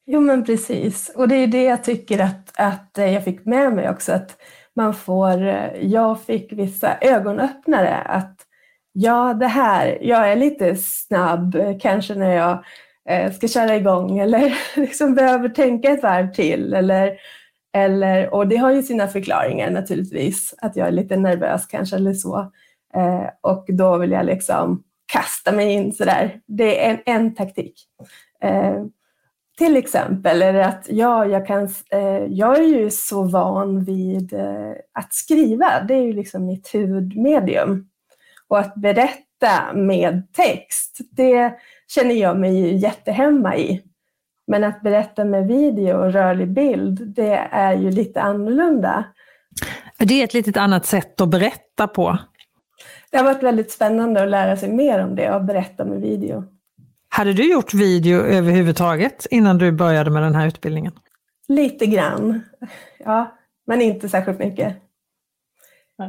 Jo 0.06 0.20
men 0.20 0.44
precis, 0.44 1.12
och 1.16 1.28
det 1.28 1.34
är 1.34 1.46
det 1.46 1.62
jag 1.62 1.84
tycker 1.84 2.18
att, 2.18 2.52
att 2.58 2.98
eh, 2.98 3.12
jag 3.12 3.24
fick 3.24 3.44
med 3.44 3.72
mig 3.72 3.90
också, 3.90 4.12
att 4.12 4.36
man 4.76 4.94
får, 4.94 5.46
eh, 5.46 5.70
jag 5.80 6.22
fick 6.22 6.52
vissa 6.52 6.98
ögonöppnare 7.00 7.94
att 7.96 8.36
ja, 8.92 9.34
det 9.34 9.46
här, 9.46 9.98
jag 10.00 10.32
är 10.32 10.36
lite 10.36 10.76
snabb 10.76 11.54
eh, 11.54 11.78
kanske 11.80 12.14
när 12.14 12.36
jag 12.36 12.64
eh, 13.08 13.32
ska 13.32 13.48
köra 13.48 13.76
igång 13.76 14.18
eller 14.18 14.58
liksom 14.76 15.14
behöver 15.14 15.48
tänka 15.48 15.90
ett 15.90 16.02
varv 16.02 16.32
till 16.32 16.74
eller 16.74 17.18
eller, 17.74 18.34
och 18.34 18.48
det 18.48 18.56
har 18.56 18.70
ju 18.70 18.82
sina 18.82 19.08
förklaringar 19.08 19.70
naturligtvis, 19.70 20.54
att 20.58 20.76
jag 20.76 20.88
är 20.88 20.92
lite 20.92 21.16
nervös 21.16 21.66
kanske 21.66 21.96
eller 21.96 22.14
så. 22.14 22.52
Eh, 22.94 23.26
och 23.40 23.64
då 23.68 23.98
vill 23.98 24.10
jag 24.10 24.26
liksom 24.26 24.82
kasta 25.12 25.52
mig 25.52 25.72
in 25.72 25.92
sådär. 25.92 26.40
Det 26.46 26.84
är 26.84 26.90
en, 26.90 26.98
en 27.06 27.34
taktik. 27.34 27.74
Eh, 28.40 28.84
till 29.62 29.76
exempel 29.76 30.42
är 30.42 30.52
det 30.52 30.66
att 30.66 30.86
ja, 30.90 31.26
jag, 31.26 31.46
kan, 31.46 31.68
eh, 31.90 32.24
jag 32.28 32.58
är 32.58 32.62
ju 32.62 32.90
så 32.90 33.22
van 33.22 33.84
vid 33.84 34.32
eh, 34.32 34.72
att 34.92 35.14
skriva, 35.14 35.80
det 35.88 35.94
är 35.94 36.02
ju 36.02 36.12
liksom 36.12 36.46
mitt 36.46 36.74
huvudmedium. 36.74 37.88
Och 38.48 38.58
att 38.58 38.74
berätta 38.74 39.72
med 39.74 40.32
text, 40.32 40.98
det 41.10 41.52
känner 41.88 42.14
jag 42.14 42.38
mig 42.38 42.60
ju 42.60 42.76
jättehemma 42.76 43.56
i. 43.56 43.82
Men 44.46 44.64
att 44.64 44.82
berätta 44.82 45.24
med 45.24 45.46
video 45.46 45.96
och 45.96 46.12
rörlig 46.12 46.52
bild, 46.52 47.14
det 47.16 47.48
är 47.50 47.72
ju 47.72 47.90
lite 47.90 48.20
annorlunda. 48.20 49.04
Det 49.98 50.20
är 50.20 50.24
ett 50.24 50.34
litet 50.34 50.56
annat 50.56 50.86
sätt 50.86 51.20
att 51.20 51.28
berätta 51.28 51.88
på. 51.88 52.18
Det 53.10 53.16
har 53.16 53.24
varit 53.24 53.42
väldigt 53.42 53.72
spännande 53.72 54.22
att 54.22 54.30
lära 54.30 54.56
sig 54.56 54.72
mer 54.72 55.04
om 55.04 55.16
det 55.16 55.34
och 55.34 55.44
berätta 55.44 55.84
med 55.84 56.00
video. 56.00 56.44
Hade 57.14 57.32
du 57.32 57.52
gjort 57.52 57.74
video 57.74 58.20
överhuvudtaget 58.20 59.26
innan 59.30 59.58
du 59.58 59.72
började 59.72 60.10
med 60.10 60.22
den 60.22 60.34
här 60.34 60.46
utbildningen? 60.46 60.92
Lite 61.48 61.86
grann, 61.86 62.42
ja, 62.98 63.36
men 63.66 63.82
inte 63.82 64.08
särskilt 64.08 64.38
mycket. 64.38 64.76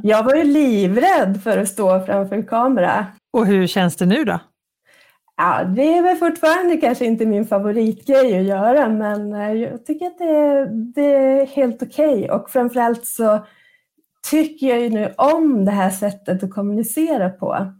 Jag 0.03 0.23
var 0.23 0.35
ju 0.35 0.43
livrädd 0.43 1.41
för 1.43 1.57
att 1.57 1.67
stå 1.67 2.05
framför 2.05 2.47
kamera. 2.47 3.05
Och 3.33 3.45
hur 3.45 3.67
känns 3.67 3.95
det 3.95 4.05
nu 4.05 4.23
då? 4.25 4.39
Ja, 5.37 5.63
det 5.63 5.97
är 5.97 6.01
väl 6.01 6.17
fortfarande 6.17 6.77
kanske 6.77 7.05
inte 7.05 7.25
min 7.25 7.45
favoritgrej 7.45 8.39
att 8.39 8.45
göra, 8.45 8.89
men 8.89 9.33
eh, 9.33 9.53
jag 9.53 9.85
tycker 9.85 10.05
att 10.05 10.17
det 10.17 10.29
är, 10.29 10.65
det 10.95 11.13
är 11.15 11.45
helt 11.45 11.83
okej. 11.83 12.23
Okay. 12.23 12.29
Och 12.29 12.49
framförallt 12.49 13.05
så 13.05 13.45
tycker 14.29 14.67
jag 14.67 14.79
ju 14.79 14.89
nu 14.89 15.13
om 15.17 15.65
det 15.65 15.71
här 15.71 15.89
sättet 15.89 16.43
att 16.43 16.51
kommunicera 16.51 17.29
på. 17.29 17.73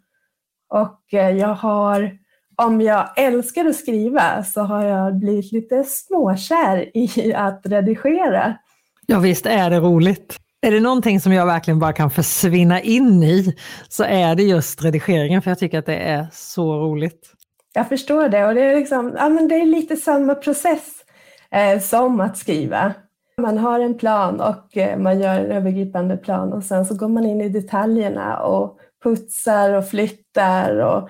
Och 0.70 1.14
eh, 1.14 1.30
jag 1.30 1.54
har, 1.56 2.23
om 2.56 2.82
jag 2.82 3.10
älskar 3.16 3.66
att 3.66 3.76
skriva 3.76 4.44
så 4.44 4.62
har 4.62 4.86
jag 4.86 5.20
blivit 5.20 5.52
lite 5.52 5.84
småkär 5.84 6.98
i 6.98 7.34
att 7.34 7.62
redigera. 7.66 8.58
Ja 9.06 9.20
visst 9.20 9.46
är 9.46 9.70
det 9.70 9.80
roligt. 9.80 10.38
Är 10.62 10.72
det 10.72 10.80
någonting 10.80 11.20
som 11.20 11.34
jag 11.34 11.46
verkligen 11.46 11.80
bara 11.80 11.94
kan 11.94 12.12
försvinna 12.12 12.82
in 12.82 13.24
i 13.24 13.56
så 13.90 14.04
är 14.04 14.36
det 14.36 14.44
just 14.44 14.84
redigeringen 14.84 15.42
för 15.42 15.52
jag 15.52 15.60
tycker 15.60 15.80
att 15.80 15.86
det 15.86 15.96
är 15.96 16.28
så 16.32 16.80
roligt. 16.80 17.32
Jag 17.74 17.90
förstår 17.90 18.30
det 18.30 18.46
och 18.46 18.56
det 18.56 18.62
är, 18.62 18.76
liksom, 18.76 19.14
ja, 19.18 19.30
men 19.30 19.48
det 19.48 19.56
är 19.56 19.66
lite 19.66 19.96
samma 19.96 20.36
process 20.36 20.90
eh, 21.52 21.80
som 21.80 22.20
att 22.20 22.38
skriva. 22.38 22.94
Man 23.42 23.58
har 23.58 23.80
en 23.80 23.98
plan 23.98 24.42
och 24.42 24.78
eh, 24.78 24.98
man 24.98 25.20
gör 25.20 25.40
en 25.40 25.52
övergripande 25.52 26.18
plan 26.18 26.54
och 26.54 26.64
sen 26.64 26.86
så 26.86 26.96
går 26.96 27.08
man 27.08 27.26
in 27.26 27.42
i 27.42 27.50
detaljerna 27.50 28.38
och 28.38 28.78
putsar 29.04 29.74
och 29.74 29.90
flyttar 29.90 30.78
och 30.78 31.10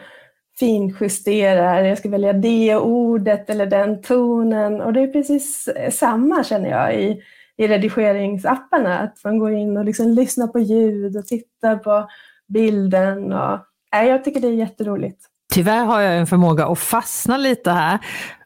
finjusterar. 0.60 1.84
Jag 1.84 1.98
ska 1.98 2.10
välja 2.10 2.34
det 2.34 2.76
ordet 2.76 3.50
eller 3.50 3.66
den 3.66 4.02
tonen 4.02 4.82
och 4.82 4.94
det 4.94 5.02
är 5.02 5.08
precis 5.08 5.70
samma 5.92 6.44
känner 6.44 6.70
jag 6.70 6.96
i, 6.96 7.22
i 7.58 7.68
redigeringsapparna. 7.68 9.00
Att 9.00 9.24
man 9.24 9.40
går 9.40 9.54
in 9.54 9.78
och 9.78 9.86
liksom 9.86 10.08
lyssnar 10.08 10.48
på 10.48 10.60
ljud 10.60 11.18
och 11.18 11.26
tittar 11.26 11.76
på 11.76 12.08
bilden. 12.48 13.34
Och, 13.34 13.60
äh, 13.96 14.04
jag 14.04 14.24
tycker 14.24 14.40
det 14.40 14.48
är 14.48 14.52
jätteroligt. 14.52 15.20
Tyvärr 15.54 15.86
har 15.86 16.02
jag 16.02 16.18
en 16.18 16.28
förmåga 16.28 16.66
att 16.66 16.80
fastna 16.80 17.38
lite 17.38 17.72
här. 17.72 18.00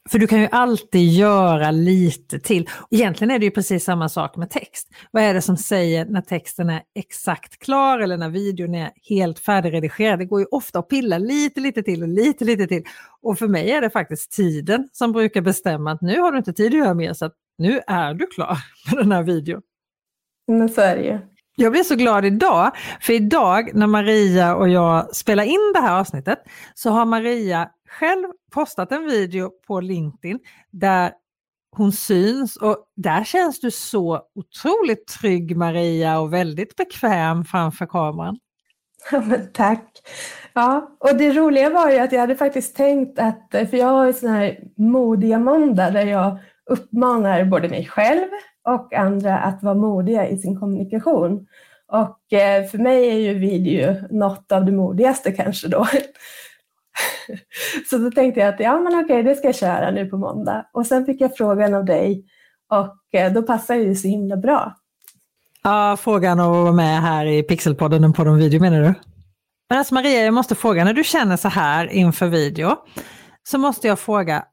För 0.10 0.20
du 0.20 0.28
kan 0.28 0.42
ju 0.42 0.48
alltid 0.52 1.12
göra 1.12 1.72
lite 1.72 2.40
till. 2.40 2.70
Egentligen 2.92 3.32
är 3.32 3.40
det 3.40 3.46
ju 3.46 3.52
precis 3.52 3.84
samma 3.84 4.10
sak 4.10 4.36
med 4.36 4.50
text. 4.50 4.90
Vad 5.12 5.24
är 5.24 5.34
det 5.34 5.42
som 5.42 5.58
säger 5.58 6.06
när 6.06 6.22
texten 6.22 6.70
är 6.70 6.82
exakt 6.96 7.60
klar 7.60 8.00
eller 8.00 8.18
när 8.18 8.30
videon 8.30 8.76
är 8.76 8.92
helt 9.10 9.40
färdigredigerad? 9.40 10.20
Det 10.20 10.26
går 10.26 10.40
ju 10.40 10.46
ofta 10.52 10.80
att 10.80 10.90
pilla 10.90 11.18
lite, 11.18 11.60
lite 11.60 11.84
till 11.84 12.02
och 12.02 12.08
lite, 12.08 12.46
lite 12.46 12.68
till. 12.68 12.84
Och 13.22 13.40
för 13.40 13.48
mig 13.48 13.72
är 13.72 13.82
det 13.82 13.90
faktiskt 13.90 14.32
tiden 14.32 14.90
som 14.92 15.12
brukar 15.12 15.42
bestämma 15.42 15.92
att 15.92 16.02
nu 16.02 16.20
har 16.20 16.32
du 16.32 16.38
inte 16.38 16.54
tid 16.54 16.68
att 16.68 16.80
göra 16.80 16.94
mer 16.94 17.14
så 17.14 17.26
att 17.26 17.34
nu 17.58 17.82
är 17.88 18.14
du 18.14 18.28
klar 18.28 18.58
med 18.92 19.04
den 19.04 19.12
här 19.12 19.24
videon. 19.24 19.62
Men 20.48 20.70
så 20.70 20.82
är 20.82 20.96
det 20.96 21.04
ju. 21.04 21.20
Jag 21.60 21.72
blir 21.72 21.84
så 21.84 21.96
glad 21.96 22.26
idag, 22.26 22.72
för 23.02 23.14
idag 23.14 23.72
när 23.74 23.88
Maria 23.88 24.56
och 24.56 24.70
jag 24.70 25.16
spelar 25.16 25.44
in 25.44 25.72
det 25.74 25.80
här 25.80 26.00
avsnittet 26.00 26.40
så 26.74 26.90
har 26.90 27.06
Maria 27.06 27.70
själv 27.90 28.28
postat 28.54 28.92
en 28.92 29.06
video 29.06 29.52
på 29.68 29.80
LinkedIn 29.80 30.40
där 30.72 31.12
hon 31.76 31.92
syns 31.92 32.56
och 32.56 32.78
där 32.96 33.24
känns 33.24 33.60
du 33.60 33.72
så 33.72 34.22
otroligt 34.36 35.08
trygg 35.08 35.58
Maria 35.58 36.20
och 36.20 36.34
väldigt 36.34 36.76
bekväm 36.76 37.46
framför 37.46 37.86
kameran. 37.86 38.38
Ja, 39.12 39.22
men 39.26 39.52
tack! 39.54 40.02
Ja, 40.54 40.98
och 41.00 41.18
det 41.18 41.34
roliga 41.34 41.70
var 41.70 41.92
ju 41.92 41.98
att 41.98 42.12
jag 42.12 42.20
hade 42.20 42.36
faktiskt 42.36 42.76
tänkt 42.76 43.20
att, 43.20 43.48
för 43.52 43.76
jag 43.76 43.88
har 43.88 44.06
ju 44.06 44.14
sån 44.14 44.30
här 44.30 44.60
modiga 44.78 45.40
måndag 45.40 45.92
där 45.92 46.06
jag 46.06 46.38
uppmanar 46.70 47.46
både 47.46 47.70
mig 47.70 47.86
själv 47.86 48.28
och 48.68 48.94
andra 48.94 49.38
att 49.38 49.64
vara 49.64 49.76
modiga 49.76 50.28
i 50.28 50.38
sin 50.38 50.60
kommunikation. 50.60 51.48
Och 51.92 52.34
eh, 52.34 52.66
för 52.66 52.78
mig 52.78 53.10
är 53.10 53.20
ju 53.20 53.34
video 53.34 53.96
något 54.12 54.52
av 54.52 54.66
det 54.66 54.72
modigaste 54.72 55.32
kanske 55.32 55.68
då. 55.68 55.88
Så 57.90 57.98
då 57.98 58.12
tänkte 58.12 58.40
jag 58.40 58.54
att 58.54 58.60
ja 58.60 58.80
men 58.80 59.04
okej, 59.04 59.24
det 59.24 59.36
ska 59.36 59.48
jag 59.48 59.56
köra 59.56 59.92
nu 59.92 60.06
på 60.06 60.18
måndag. 60.18 60.66
Och 60.74 60.86
sen 60.86 61.06
fick 61.06 61.22
jag 61.22 61.38
frågan 61.38 61.74
av 61.74 61.86
dig 61.86 62.26
och 62.70 63.20
eh, 63.20 63.34
då 63.34 63.44
passar 63.44 63.76
det 63.76 63.96
så 63.96 64.08
himla 64.08 64.38
bra. 64.38 64.76
Ja, 65.64 65.98
frågan 66.00 66.40
att 66.40 66.48
vara 66.48 66.72
med 66.72 67.02
här 67.02 67.26
i 67.26 67.44
Pixelpodden, 67.44 68.04
en 68.04 68.14
podd 68.14 68.28
om 68.28 68.38
video 68.38 68.62
menar 68.62 68.82
du? 68.82 68.94
Men 69.70 69.80
alltså 69.80 69.94
Maria, 69.94 70.24
jag 70.24 70.34
måste 70.34 70.56
fråga, 70.56 70.84
när 70.84 70.94
du 70.94 71.04
känner 71.04 71.38
så 71.38 71.48
här 71.48 71.88
inför 71.88 72.28
video, 72.28 72.76
så 73.44 73.58
måste 73.58 73.88
jag 73.88 74.00
fråga, 74.00 74.44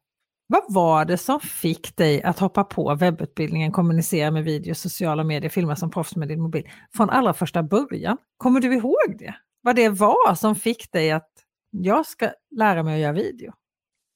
vad 0.46 0.62
var 0.68 1.04
det 1.04 1.16
som 1.16 1.40
fick 1.40 1.96
dig 1.96 2.22
att 2.22 2.38
hoppa 2.38 2.64
på 2.64 2.94
webbutbildningen, 2.94 3.72
kommunicera 3.72 4.30
med 4.30 4.44
video, 4.44 4.74
sociala 4.74 5.24
medier, 5.24 5.50
filma 5.50 5.76
som 5.76 5.90
proffs 5.90 6.16
med 6.16 6.28
din 6.28 6.40
mobil 6.40 6.68
från 6.96 7.10
allra 7.10 7.32
första 7.32 7.62
början? 7.62 8.16
Kommer 8.36 8.60
du 8.60 8.74
ihåg 8.74 9.16
det? 9.18 9.34
Vad 9.62 9.76
det 9.76 9.88
var 9.88 10.34
som 10.34 10.54
fick 10.54 10.92
dig 10.92 11.10
att 11.10 11.30
jag 11.70 12.06
ska 12.06 12.30
lära 12.56 12.82
mig 12.82 12.94
att 12.94 13.00
göra 13.00 13.12
video? 13.12 13.52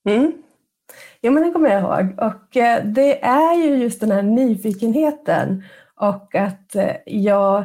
Mm. 0.08 0.32
Jo, 1.22 1.32
men 1.32 1.42
det 1.42 1.50
kommer 1.50 1.70
jag 1.70 1.80
ihåg. 1.80 2.18
Och 2.18 2.56
eh, 2.56 2.84
det 2.84 3.24
är 3.24 3.54
ju 3.54 3.76
just 3.76 4.00
den 4.00 4.10
här 4.10 4.22
nyfikenheten 4.22 5.64
och 5.94 6.34
att 6.34 6.74
eh, 6.74 6.96
jag 7.06 7.64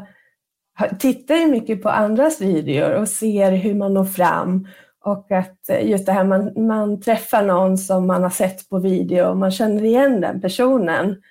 tittar 1.00 1.36
ju 1.36 1.48
mycket 1.48 1.84
på 1.84 1.90
andras 1.90 2.42
videor 2.42 2.92
och 2.92 3.10
ser 3.10 3.52
hur 3.52 3.76
man 3.76 3.94
når 3.94 4.06
fram 4.06 4.68
och 5.04 5.32
att 5.32 5.70
eh, 5.70 5.90
just 5.90 6.06
det 6.06 6.12
här 6.12 6.24
man, 6.24 6.68
man 6.68 7.02
träffar 7.02 7.44
någon 7.44 7.78
som 7.78 8.08
man 8.08 8.24
har 8.24 8.30
sett 8.30 8.70
på 8.70 8.80
video 8.80 9.26
och 9.26 9.38
man 9.38 9.52
känner 9.52 9.84
igen 9.84 10.22
den 10.22 10.42
personen. 10.42 11.22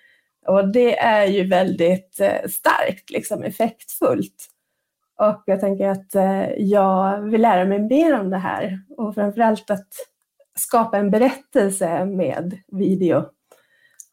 Och 0.46 0.68
det 0.68 0.98
är 0.98 1.26
ju 1.26 1.46
väldigt 1.46 2.20
eh, 2.20 2.48
starkt, 2.50 3.10
liksom 3.10 3.42
effektfullt. 3.42 4.48
Och 5.18 5.42
jag 5.46 5.60
tänker 5.60 5.88
att 5.88 6.14
eh, 6.14 6.52
jag 6.58 7.20
vill 7.20 7.42
lära 7.42 7.64
mig 7.64 7.78
mer 7.78 8.20
om 8.20 8.30
det 8.30 8.38
här 8.38 8.80
och 8.96 9.14
framförallt 9.14 9.70
att 9.70 9.88
skapa 10.58 10.98
en 10.98 11.10
berättelse 11.10 12.04
med 12.04 12.58
video. 12.72 13.24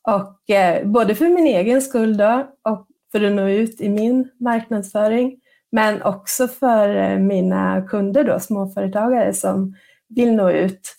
Och 0.01 0.39
både 0.83 1.15
för 1.15 1.29
min 1.29 1.47
egen 1.47 1.81
skull 1.81 2.17
då, 2.17 2.47
och 2.61 2.87
för 3.11 3.23
att 3.23 3.31
nå 3.31 3.47
ut 3.47 3.81
i 3.81 3.89
min 3.89 4.29
marknadsföring, 4.39 5.39
men 5.71 6.01
också 6.01 6.47
för 6.47 6.95
eh, 6.95 7.19
mina 7.19 7.81
kunder 7.81 8.23
då, 8.23 8.39
småföretagare 8.39 9.33
som 9.33 9.75
vill 10.15 10.35
nå 10.35 10.51
ut, 10.51 10.95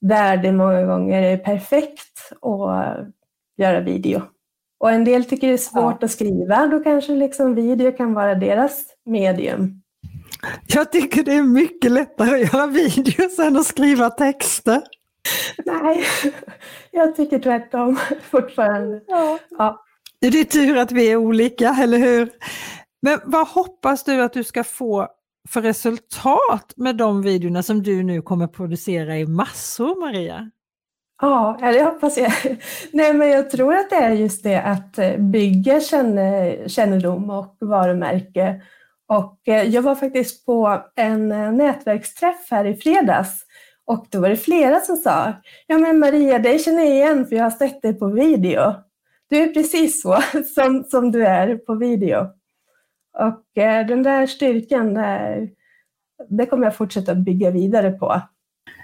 där 0.00 0.36
det 0.36 0.52
många 0.52 0.82
gånger 0.82 1.22
är 1.22 1.36
perfekt 1.36 2.32
att 2.42 3.06
göra 3.56 3.80
video. 3.80 4.22
Och 4.80 4.90
en 4.90 5.04
del 5.04 5.24
tycker 5.24 5.46
det 5.46 5.52
är 5.52 5.58
svårt 5.58 5.96
ja. 6.00 6.04
att 6.04 6.10
skriva, 6.10 6.66
då 6.66 6.80
kanske 6.80 7.12
liksom 7.12 7.54
video 7.54 7.92
kan 7.92 8.14
vara 8.14 8.34
deras 8.34 8.84
medium. 9.06 9.82
Jag 10.66 10.92
tycker 10.92 11.22
det 11.22 11.32
är 11.32 11.42
mycket 11.42 11.90
lättare 11.90 12.42
att 12.42 12.52
göra 12.52 12.66
videos 12.66 13.38
än 13.38 13.56
att 13.56 13.66
skriva 13.66 14.10
texter. 14.10 14.82
Nej, 15.66 16.04
jag 16.90 17.16
tycker 17.16 17.38
tvärtom 17.38 17.98
fortfarande. 18.30 19.00
Ja. 19.06 19.38
Ja. 19.50 19.84
Det 20.20 20.26
är 20.26 20.44
tur 20.44 20.76
att 20.76 20.92
vi 20.92 21.12
är 21.12 21.16
olika, 21.16 21.76
eller 21.80 21.98
hur? 21.98 22.30
Men 23.02 23.20
vad 23.24 23.48
hoppas 23.48 24.04
du 24.04 24.22
att 24.22 24.32
du 24.32 24.44
ska 24.44 24.64
få 24.64 25.08
för 25.48 25.62
resultat 25.62 26.72
med 26.76 26.96
de 26.96 27.22
videorna 27.22 27.62
som 27.62 27.82
du 27.82 28.02
nu 28.02 28.22
kommer 28.22 28.46
producera 28.46 29.18
i 29.18 29.26
massor, 29.26 30.00
Maria? 30.00 30.50
Ja, 31.22 31.58
det 31.60 31.82
hoppas 31.82 32.18
jag. 32.18 32.32
Nej, 32.92 33.12
men 33.14 33.28
jag 33.28 33.50
tror 33.50 33.74
att 33.74 33.90
det 33.90 33.96
är 33.96 34.12
just 34.12 34.42
det 34.42 34.62
att 34.62 34.98
eh, 34.98 35.16
bygga 35.16 35.80
kännedom 36.66 37.30
och 37.30 37.56
varumärke 37.60 38.62
och 39.08 39.48
eh, 39.48 39.62
jag 39.62 39.82
var 39.82 39.94
faktiskt 39.94 40.46
på 40.46 40.82
en 40.96 41.32
eh, 41.32 41.52
nätverksträff 41.52 42.50
här 42.50 42.64
i 42.64 42.74
fredags 42.74 43.44
och 43.84 44.06
då 44.10 44.20
var 44.20 44.28
det 44.28 44.36
flera 44.36 44.80
som 44.80 44.96
sa, 44.96 45.32
ja 45.66 45.78
men 45.78 45.98
Maria, 45.98 46.38
dig 46.38 46.58
känner 46.58 46.84
jag 46.84 46.94
igen 46.94 47.26
för 47.26 47.36
jag 47.36 47.44
har 47.44 47.50
sett 47.50 47.82
dig 47.82 47.98
på 47.98 48.06
video. 48.06 48.74
Du 49.30 49.36
är 49.36 49.48
precis 49.48 50.02
så 50.02 50.18
som, 50.54 50.84
som 50.84 51.12
du 51.12 51.26
är 51.26 51.56
på 51.56 51.74
video. 51.74 52.39
Och 53.18 53.62
eh, 53.62 53.86
den 53.86 54.02
där 54.02 54.26
styrkan, 54.26 54.94
där, 54.94 55.48
det 56.28 56.46
kommer 56.46 56.64
jag 56.64 56.76
fortsätta 56.76 57.14
bygga 57.14 57.50
vidare 57.50 57.90
på. 57.90 58.22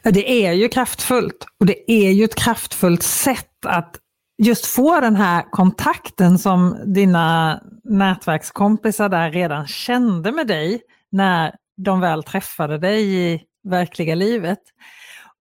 Det 0.05 0.47
är 0.47 0.53
ju 0.53 0.69
kraftfullt 0.69 1.47
och 1.61 1.67
det 1.67 1.93
är 1.93 2.11
ju 2.11 2.25
ett 2.25 2.35
kraftfullt 2.35 3.03
sätt 3.03 3.67
att 3.67 4.01
just 4.43 4.67
få 4.67 5.01
den 5.01 5.17
här 5.17 5.51
kontakten 5.51 6.39
som 6.39 6.77
dina 6.85 7.61
nätverkskompisar 7.85 9.09
där 9.09 9.31
redan 9.31 9.67
kände 9.67 10.33
med 10.33 10.47
dig 10.47 10.83
när 11.13 11.55
de 11.77 12.01
väl 12.01 12.23
träffade 12.23 12.79
dig 12.79 13.15
i 13.15 13.43
verkliga 13.69 14.15
livet. 14.15 14.61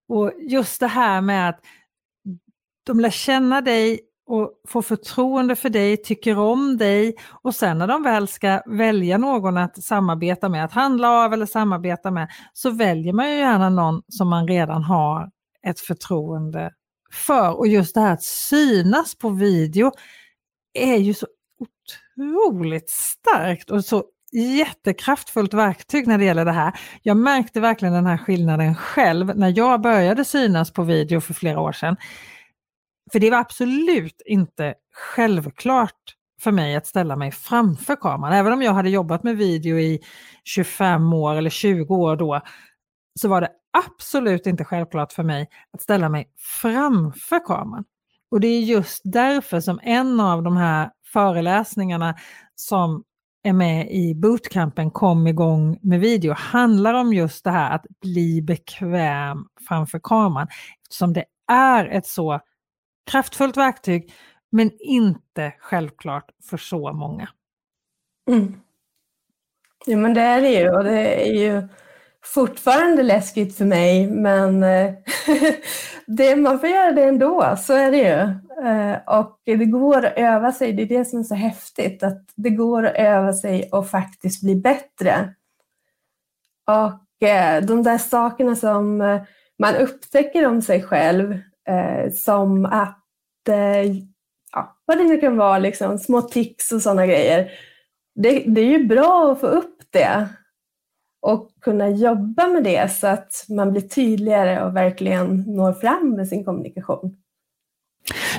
Och 0.08 0.32
just 0.40 0.80
det 0.80 0.88
här 0.88 1.22
med 1.22 1.50
att 1.50 1.60
de 2.86 3.00
lär 3.00 3.10
känna 3.10 3.62
dig 3.62 4.00
och 4.28 4.52
får 4.68 4.82
förtroende 4.82 5.56
för 5.56 5.70
dig, 5.70 5.98
tycker 5.98 6.38
om 6.38 6.78
dig 6.78 7.16
och 7.44 7.56
sen 7.56 7.78
när 7.78 7.88
de 7.88 8.04
väl 8.04 8.28
ska 8.28 8.62
välja 8.66 9.18
någon 9.18 9.58
att 9.58 9.84
samarbeta 9.84 10.50
med, 10.50 10.66
att 10.66 10.72
handla 10.72 11.10
av 11.10 11.34
eller 11.34 11.46
samarbeta 11.46 12.12
med, 12.12 12.28
så 12.54 12.70
väljer 12.70 13.14
man 13.14 13.32
ju 13.32 13.38
gärna 13.38 13.70
någon 13.70 14.02
som 14.08 14.30
man 14.30 14.48
redan 14.48 14.84
har 14.84 15.30
ett 15.68 15.80
förtroende 15.80 16.72
för. 17.12 17.58
Och 17.58 17.68
just 17.68 17.96
det 17.96 18.02
här 18.02 18.14
att 18.14 18.24
synas 18.24 19.16
på 19.16 19.30
video 19.30 19.92
är 20.74 20.98
ju 20.98 21.14
så 21.14 21.28
otroligt 21.60 22.90
starkt 22.90 23.72
och 23.72 23.86
så 23.86 24.04
jättekraftfullt 24.32 25.54
verktyg 25.54 26.08
när 26.08 26.18
det 26.18 26.26
gäller 26.26 26.46
det 26.46 26.52
här. 26.52 26.80
Jag 27.02 27.18
märkte 27.18 27.60
verkligen 27.60 27.94
den 27.94 28.06
här 28.06 28.18
skillnaden 28.18 28.76
själv 28.76 29.38
när 29.38 29.58
jag 29.58 29.82
började 29.82 30.26
synas 30.26 30.72
på 30.74 30.84
video 30.84 31.22
för 31.22 31.34
flera 31.34 31.60
år 31.60 31.72
sedan. 31.72 31.98
För 33.12 33.20
det 33.20 33.32
var 33.32 33.38
absolut 33.38 34.22
inte 34.26 34.74
självklart 34.94 36.16
för 36.42 36.52
mig 36.52 36.76
att 36.76 36.88
ställa 36.88 37.16
mig 37.16 37.32
framför 37.32 37.96
kameran. 37.96 38.34
Även 38.34 38.54
om 38.54 38.62
jag 38.62 38.74
hade 38.74 38.90
jobbat 38.90 39.24
med 39.24 39.38
video 39.38 39.80
i 39.80 40.00
25 40.44 41.14
år 41.14 41.36
eller 41.36 41.50
20 41.50 41.96
år 41.96 42.16
då, 42.16 42.42
så 43.20 43.28
var 43.28 43.42
det 43.42 43.50
absolut 43.88 44.48
inte 44.48 44.64
självklart 44.64 45.14
för 45.14 45.24
mig 45.24 45.48
att 45.74 45.82
ställa 45.82 46.10
mig 46.10 46.30
framför 46.62 47.46
kameran. 47.46 47.84
Och 48.32 48.40
det 48.40 48.48
är 48.48 48.62
just 48.62 49.02
därför 49.04 49.60
som 49.60 49.80
en 49.84 50.20
av 50.20 50.44
de 50.44 50.58
här 50.58 50.90
föreläsningarna 51.14 52.16
som 52.56 53.04
är 53.44 53.54
med 53.54 53.92
i 53.92 54.16
bootcampen 54.16 54.92
Kom 54.92 55.28
igång 55.28 55.80
med 55.82 56.00
video 56.00 56.34
handlar 56.34 56.94
om 56.94 57.14
just 57.14 57.44
det 57.44 57.52
här 57.52 57.76
att 57.76 57.86
bli 58.02 58.42
bekväm 58.42 59.46
framför 59.68 60.00
kameran. 60.04 60.48
Eftersom 60.84 61.14
det 61.14 61.26
är 61.52 61.86
ett 61.86 62.08
så 62.08 62.40
kraftfullt 63.06 63.58
verktyg 63.58 64.14
men 64.52 64.72
inte 64.80 65.54
självklart 65.60 66.32
för 66.50 66.58
så 66.58 66.94
många. 66.94 67.30
Mm. 68.30 68.62
Ja 69.86 69.98
men 69.98 70.14
det 70.14 70.22
är 70.22 70.42
det 70.42 70.50
ju 70.50 70.70
och 70.70 70.84
det 70.84 71.30
är 71.30 71.34
ju 71.34 71.68
fortfarande 72.24 73.04
läskigt 73.04 73.58
för 73.58 73.66
mig, 73.66 74.08
men 74.08 74.64
eh, 74.64 74.94
det, 76.08 76.36
man 76.36 76.60
får 76.60 76.70
göra 76.70 76.92
det 76.92 77.04
ändå, 77.04 77.56
så 77.58 77.74
är 77.74 77.92
det 77.92 77.98
ju. 77.98 78.22
Eh, 78.68 79.20
och 79.20 79.42
det 79.46 79.66
går 79.66 80.06
att 80.06 80.18
öva 80.18 80.52
sig, 80.52 80.74
det 80.74 80.84
är 80.84 80.98
det 80.98 81.06
som 81.06 81.20
är 81.20 81.24
så 81.24 81.36
häftigt, 81.36 82.04
att 82.04 82.24
det 82.36 82.50
går 82.50 82.86
att 82.86 82.96
öva 82.96 83.34
sig 83.34 83.70
och 83.72 83.90
faktiskt 83.90 84.42
bli 84.42 84.56
bättre. 84.56 85.34
Och 86.68 87.28
eh, 87.28 87.64
de 87.64 87.84
där 87.84 87.98
sakerna 87.98 88.56
som 88.56 88.98
man 89.60 89.76
upptäcker 89.76 90.48
om 90.48 90.62
sig 90.62 90.84
själv, 90.84 91.40
Eh, 91.68 92.12
som 92.12 92.66
att, 92.66 93.50
eh, 93.50 93.82
ja, 94.52 94.78
vad 94.86 94.98
det 94.98 95.04
nu 95.04 95.18
kan 95.18 95.38
vara, 95.38 95.60
liksom, 95.60 95.98
små 95.98 96.22
tics 96.22 96.72
och 96.72 96.82
sådana 96.82 97.06
grejer, 97.06 97.52
det, 98.16 98.44
det 98.48 98.62
är 98.62 98.80
ju 98.80 98.86
bra 98.86 99.32
att 99.32 99.40
få 99.40 99.48
upp 99.48 99.80
det 99.92 100.28
och 101.22 101.50
kunna 101.62 101.90
jobba 101.90 102.48
med 102.48 102.64
det 102.64 102.92
så 102.92 103.08
att 103.08 103.46
man 103.50 103.72
blir 103.72 103.82
tydligare 103.82 104.64
och 104.64 104.76
verkligen 104.76 105.44
når 105.48 105.74
fram 105.74 106.16
med 106.16 106.28
sin 106.28 106.46
kommunikation. 106.46 107.16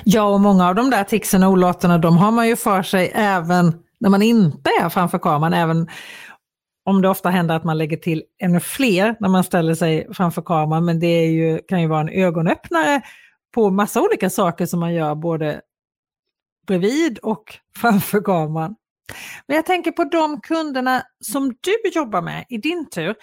Ja, 0.04 0.22
och 0.22 0.40
många 0.40 0.68
av 0.68 0.74
de 0.74 0.90
där 0.90 1.04
ticsen 1.04 1.42
och 1.42 1.50
olåtarna 1.50 1.98
de 1.98 2.16
har 2.16 2.30
man 2.30 2.48
ju 2.48 2.56
för 2.56 2.82
sig 2.82 3.12
även 3.14 3.72
när 4.00 4.10
man 4.10 4.22
inte 4.22 4.70
är 4.82 4.88
framför 4.88 5.18
kameran, 5.18 5.54
även 5.54 5.88
om 6.86 7.02
det 7.02 7.08
ofta 7.08 7.30
händer 7.30 7.56
att 7.56 7.64
man 7.64 7.78
lägger 7.78 7.96
till 7.96 8.22
ännu 8.38 8.60
fler 8.60 9.16
när 9.20 9.28
man 9.28 9.44
ställer 9.44 9.74
sig 9.74 10.14
framför 10.14 10.42
kameran, 10.42 10.84
men 10.84 11.00
det 11.00 11.06
är 11.06 11.30
ju, 11.30 11.58
kan 11.68 11.82
ju 11.82 11.88
vara 11.88 12.00
en 12.00 12.08
ögonöppnare 12.08 13.02
på 13.54 13.70
massa 13.70 14.02
olika 14.02 14.30
saker 14.30 14.66
som 14.66 14.80
man 14.80 14.94
gör 14.94 15.14
både 15.14 15.60
bredvid 16.66 17.18
och 17.18 17.44
framför 17.76 18.20
kameran. 18.20 18.76
Men 19.46 19.56
jag 19.56 19.66
tänker 19.66 19.92
på 19.92 20.04
de 20.04 20.40
kunderna 20.40 21.02
som 21.20 21.48
du 21.48 21.90
jobbar 21.94 22.22
med 22.22 22.44
i 22.48 22.58
din 22.58 22.90
tur. 22.90 23.14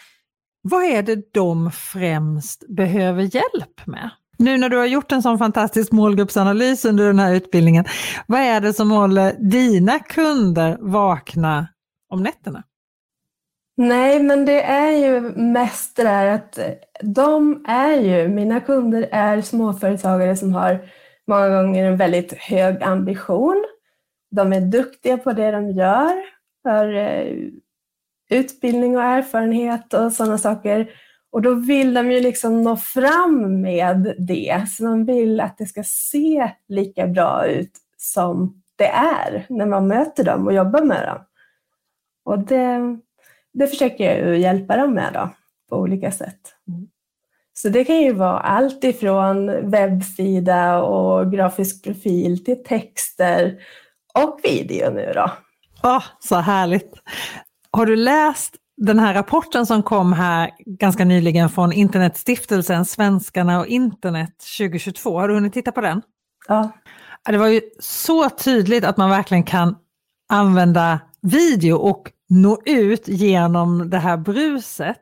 Vad 0.61 0.83
är 0.83 1.03
det 1.03 1.33
de 1.33 1.71
främst 1.71 2.63
behöver 2.67 3.21
hjälp 3.21 3.85
med? 3.85 4.09
Nu 4.37 4.57
när 4.57 4.69
du 4.69 4.77
har 4.77 4.85
gjort 4.85 5.11
en 5.11 5.21
sån 5.21 5.37
fantastisk 5.37 5.91
målgruppsanalys 5.91 6.85
under 6.85 7.07
den 7.07 7.19
här 7.19 7.33
utbildningen, 7.33 7.85
vad 8.27 8.39
är 8.39 8.61
det 8.61 8.73
som 8.73 8.91
håller 8.91 9.33
dina 9.51 9.99
kunder 9.99 10.77
vakna 10.81 11.67
om 12.09 12.23
nätterna? 12.23 12.63
Nej, 13.77 14.23
men 14.23 14.45
det 14.45 14.61
är 14.61 14.91
ju 14.91 15.21
mest 15.35 15.95
det 15.95 16.03
där 16.03 16.27
att 16.27 16.57
eh, 16.57 16.71
de 17.01 17.65
är 17.67 18.01
ju, 18.01 18.27
mina 18.27 18.59
kunder 18.59 19.09
är 19.11 19.41
småföretagare 19.41 20.35
som 20.35 20.53
har 20.53 20.89
många 21.27 21.49
gånger 21.49 21.85
en 21.85 21.97
väldigt 21.97 22.33
hög 22.33 22.83
ambition 22.83 23.65
de 24.35 24.53
är 24.53 24.61
duktiga 24.61 25.17
på 25.17 25.31
det 25.31 25.51
de 25.51 25.71
gör, 25.71 26.23
för 26.63 26.93
eh, 26.93 27.35
utbildning 28.29 28.97
och 28.97 29.03
erfarenhet 29.03 29.93
och 29.93 30.11
sådana 30.11 30.37
saker. 30.37 30.91
Och 31.31 31.41
då 31.41 31.53
vill 31.53 31.93
de 31.93 32.11
ju 32.11 32.19
liksom 32.19 32.61
nå 32.61 32.77
fram 32.77 33.61
med 33.61 34.15
det, 34.17 34.65
så 34.69 34.83
de 34.83 35.05
vill 35.05 35.39
att 35.39 35.57
det 35.57 35.65
ska 35.65 35.83
se 35.83 36.51
lika 36.67 37.07
bra 37.07 37.47
ut 37.47 37.71
som 37.97 38.61
det 38.75 38.87
är 38.87 39.45
när 39.49 39.65
man 39.65 39.87
möter 39.87 40.23
dem 40.23 40.47
och 40.47 40.53
jobbar 40.53 40.81
med 40.81 41.07
dem. 41.07 41.19
Och 42.25 42.39
det, 42.39 42.79
det 43.53 43.67
försöker 43.67 44.25
jag 44.25 44.39
hjälpa 44.39 44.77
dem 44.77 44.93
med 44.93 45.13
då, 45.13 45.29
på 45.69 45.75
olika 45.77 46.11
sätt. 46.11 46.39
Mm. 46.67 46.87
Så 47.53 47.69
det 47.69 47.83
kan 47.83 48.01
ju 48.01 48.13
vara 48.13 48.39
allt 48.39 48.83
ifrån 48.83 49.69
webbsida 49.71 50.81
och 50.81 51.31
grafisk 51.31 51.83
profil 51.83 52.45
till 52.45 52.63
texter 52.63 53.59
och 54.13 54.39
video 54.43 54.91
nu 54.91 55.11
då. 55.15 55.31
oh, 55.89 56.03
så 56.19 56.35
härligt! 56.35 56.93
Har 57.71 57.85
du 57.85 57.95
läst 57.95 58.55
den 58.77 58.99
här 58.99 59.13
rapporten 59.13 59.65
som 59.65 59.83
kom 59.83 60.13
här 60.13 60.51
ganska 60.65 61.05
nyligen 61.05 61.49
från 61.49 61.71
Internetstiftelsen 61.71 62.85
Svenskarna 62.85 63.59
och 63.59 63.67
internet 63.67 64.35
2022? 64.57 65.19
Har 65.19 65.27
du 65.27 65.33
hunnit 65.33 65.53
titta 65.53 65.71
på 65.71 65.81
den? 65.81 66.01
Ja. 66.47 66.71
Det 67.25 67.37
var 67.37 67.47
ju 67.47 67.61
så 67.79 68.29
tydligt 68.29 68.83
att 68.83 68.97
man 68.97 69.09
verkligen 69.09 69.43
kan 69.43 69.75
använda 70.29 70.99
video 71.21 71.75
och 71.75 72.11
nå 72.33 72.61
ut 72.65 73.07
genom 73.07 73.89
det 73.89 73.97
här 73.97 74.17
bruset. 74.17 75.01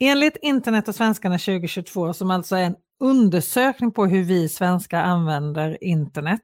Enligt 0.00 0.36
Internet 0.42 0.88
och 0.88 0.94
svenskarna 0.94 1.38
2022, 1.38 2.12
som 2.12 2.30
alltså 2.30 2.56
är 2.56 2.62
en 2.62 2.76
undersökning 3.00 3.92
på 3.92 4.06
hur 4.06 4.24
vi 4.24 4.48
svenskar 4.48 5.02
använder 5.02 5.84
internet, 5.84 6.42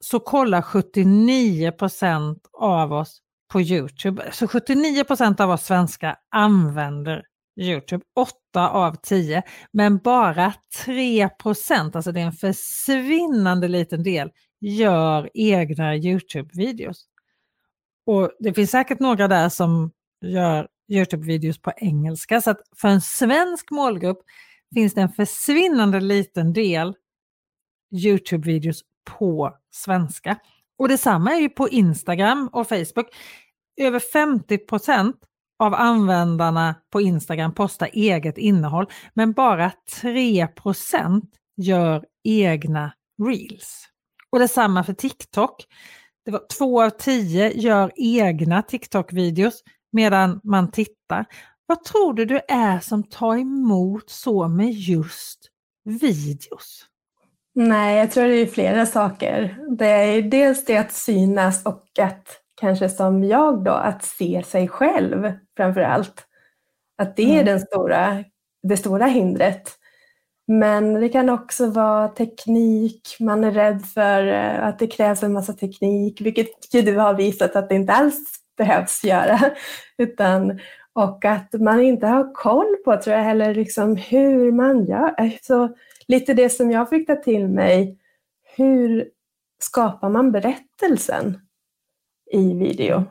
så 0.00 0.20
kollar 0.20 0.62
79% 0.62 2.36
av 2.52 2.92
oss 2.92 3.18
på 3.52 3.60
Youtube. 3.60 4.28
Så 4.32 4.46
79% 4.46 5.40
av 5.40 5.50
oss 5.50 5.64
svenskar 5.64 6.16
använder 6.30 7.22
Youtube, 7.60 8.04
8 8.16 8.70
av 8.70 8.96
10, 9.02 9.42
men 9.72 9.98
bara 9.98 10.54
3 10.84 11.28
alltså 11.74 12.12
det 12.12 12.20
är 12.20 12.26
en 12.26 12.32
försvinnande 12.32 13.68
liten 13.68 14.02
del, 14.02 14.30
gör 14.60 15.30
egna 15.34 15.94
Youtube-videos. 15.94 17.11
Och 18.06 18.30
det 18.38 18.54
finns 18.54 18.70
säkert 18.70 19.00
några 19.00 19.28
där 19.28 19.48
som 19.48 19.90
gör 20.24 20.68
Youtube-videos 20.92 21.54
typ 21.54 21.62
på 21.62 21.72
engelska, 21.76 22.40
så 22.40 22.50
att 22.50 22.60
för 22.76 22.88
en 22.88 23.00
svensk 23.00 23.70
målgrupp 23.70 24.18
finns 24.74 24.94
det 24.94 25.00
en 25.00 25.08
försvinnande 25.08 26.00
liten 26.00 26.52
del 26.52 26.94
Youtube-videos 27.94 28.80
på 29.04 29.56
svenska. 29.70 30.36
Och 30.78 30.88
detsamma 30.88 31.32
är 31.32 31.40
ju 31.40 31.48
på 31.48 31.68
Instagram 31.68 32.48
och 32.52 32.68
Facebook. 32.68 33.06
Över 33.76 33.98
50 33.98 34.58
procent 34.58 35.16
av 35.58 35.74
användarna 35.74 36.74
på 36.90 37.00
Instagram 37.00 37.54
postar 37.54 37.88
eget 37.92 38.38
innehåll, 38.38 38.86
men 39.14 39.32
bara 39.32 39.72
3 40.00 40.46
procent 40.46 41.30
gör 41.56 42.04
egna 42.24 42.92
reels. 43.22 43.88
Och 44.30 44.38
detsamma 44.38 44.84
för 44.84 44.92
TikTok. 44.92 45.66
Det 46.24 46.30
var 46.30 46.42
två 46.58 46.82
av 46.82 46.90
tio 46.90 47.52
gör 47.52 47.92
egna 47.96 48.62
TikTok-videos 48.62 49.54
medan 49.92 50.40
man 50.44 50.70
tittar. 50.70 51.26
Vad 51.66 51.84
tror 51.84 52.14
du 52.14 52.24
det 52.24 52.44
är 52.48 52.80
som 52.80 53.02
tar 53.02 53.36
emot 53.36 54.10
så 54.10 54.48
med 54.48 54.70
just 54.70 55.48
videos? 55.84 56.86
Nej, 57.54 57.98
jag 57.98 58.10
tror 58.10 58.24
det 58.24 58.34
är 58.34 58.46
flera 58.46 58.86
saker. 58.86 59.58
Det 59.78 59.86
är 59.86 60.22
dels 60.22 60.64
det 60.64 60.76
att 60.76 60.92
synas 60.92 61.66
och 61.66 61.98
att 61.98 62.28
kanske 62.60 62.88
som 62.88 63.24
jag 63.24 63.64
då, 63.64 63.70
att 63.70 64.04
se 64.04 64.42
sig 64.46 64.68
själv 64.68 65.32
framför 65.56 65.80
allt. 65.80 66.26
Att 66.98 67.16
det 67.16 67.22
är 67.22 67.32
mm. 67.32 67.46
den 67.46 67.60
stora, 67.60 68.24
det 68.62 68.76
stora 68.76 69.06
hindret. 69.06 69.78
Men 70.46 70.94
det 70.94 71.08
kan 71.08 71.28
också 71.28 71.66
vara 71.66 72.08
teknik, 72.08 73.16
man 73.20 73.44
är 73.44 73.50
rädd 73.50 73.86
för 73.86 74.26
eh, 74.26 74.66
att 74.66 74.78
det 74.78 74.86
krävs 74.86 75.22
en 75.22 75.32
massa 75.32 75.52
teknik, 75.52 76.20
vilket 76.20 76.72
du 76.72 76.96
har 76.96 77.14
visat 77.14 77.56
att 77.56 77.68
det 77.68 77.74
inte 77.74 77.92
alls 77.92 78.18
behövs 78.56 79.04
göra. 79.04 79.38
Utan, 79.98 80.60
och 80.92 81.24
att 81.24 81.52
man 81.52 81.80
inte 81.80 82.06
har 82.06 82.34
koll 82.34 82.76
på, 82.84 82.96
tror 82.96 83.16
jag 83.16 83.24
heller, 83.24 83.54
liksom 83.54 83.96
hur 83.96 84.52
man 84.52 84.84
gör. 84.84 85.38
Så 85.42 85.76
lite 86.08 86.34
det 86.34 86.50
som 86.50 86.70
jag 86.70 86.88
fick 86.88 87.06
ta 87.06 87.16
till 87.16 87.48
mig, 87.48 87.98
hur 88.56 89.08
skapar 89.62 90.08
man 90.08 90.32
berättelsen 90.32 91.40
i 92.32 92.54
video? 92.54 93.04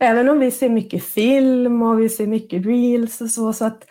Även 0.00 0.28
om 0.28 0.38
vi 0.38 0.50
ser 0.50 0.68
mycket 0.68 1.04
film 1.04 1.82
och 1.82 2.00
vi 2.00 2.08
ser 2.08 2.26
mycket 2.26 2.66
reels 2.66 3.20
och 3.20 3.30
så, 3.30 3.52
så 3.52 3.64
att, 3.64 3.84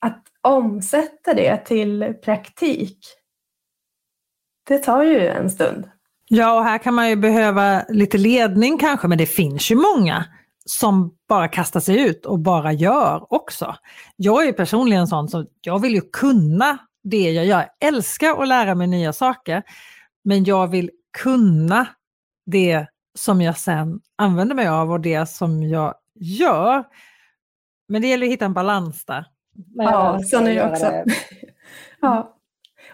att 0.00 0.22
omsätta 0.42 1.34
det 1.34 1.56
till 1.56 2.14
praktik, 2.24 2.98
det 4.68 4.78
tar 4.78 5.02
ju 5.02 5.28
en 5.28 5.50
stund. 5.50 5.90
Ja, 6.28 6.58
och 6.58 6.64
här 6.64 6.78
kan 6.78 6.94
man 6.94 7.08
ju 7.08 7.16
behöva 7.16 7.84
lite 7.88 8.18
ledning 8.18 8.78
kanske, 8.78 9.08
men 9.08 9.18
det 9.18 9.26
finns 9.26 9.70
ju 9.70 9.76
många 9.76 10.24
som 10.64 11.16
bara 11.28 11.48
kastar 11.48 11.80
sig 11.80 12.00
ut 12.00 12.26
och 12.26 12.38
bara 12.38 12.72
gör 12.72 13.32
också. 13.32 13.76
Jag 14.16 14.48
är 14.48 14.52
personligen 14.52 15.06
sån 15.06 15.28
som 15.28 15.46
jag 15.60 15.78
vill 15.78 15.94
ju 15.94 16.00
kunna 16.00 16.78
det 17.04 17.30
jag 17.30 17.44
gör. 17.44 17.58
Jag 17.58 17.88
älskar 17.88 18.42
att 18.42 18.48
lära 18.48 18.74
mig 18.74 18.86
nya 18.86 19.12
saker, 19.12 19.62
men 20.24 20.44
jag 20.44 20.68
vill 20.68 20.90
kunna 21.22 21.86
det 22.46 22.86
som 23.18 23.40
jag 23.40 23.58
sen 23.58 24.00
använder 24.16 24.54
mig 24.54 24.68
av 24.68 24.92
och 24.92 25.00
det 25.00 25.26
som 25.26 25.62
jag 25.62 25.94
gör. 26.14 26.84
Men 27.88 28.02
det 28.02 28.08
gäller 28.08 28.26
att 28.26 28.32
hitta 28.32 28.44
en 28.44 28.54
balans 28.54 29.04
där. 29.04 29.26
Ja, 29.74 30.20
så 30.24 30.36
är 30.36 30.54
det 30.54 30.70
också. 30.70 30.92
ja. 32.00 32.34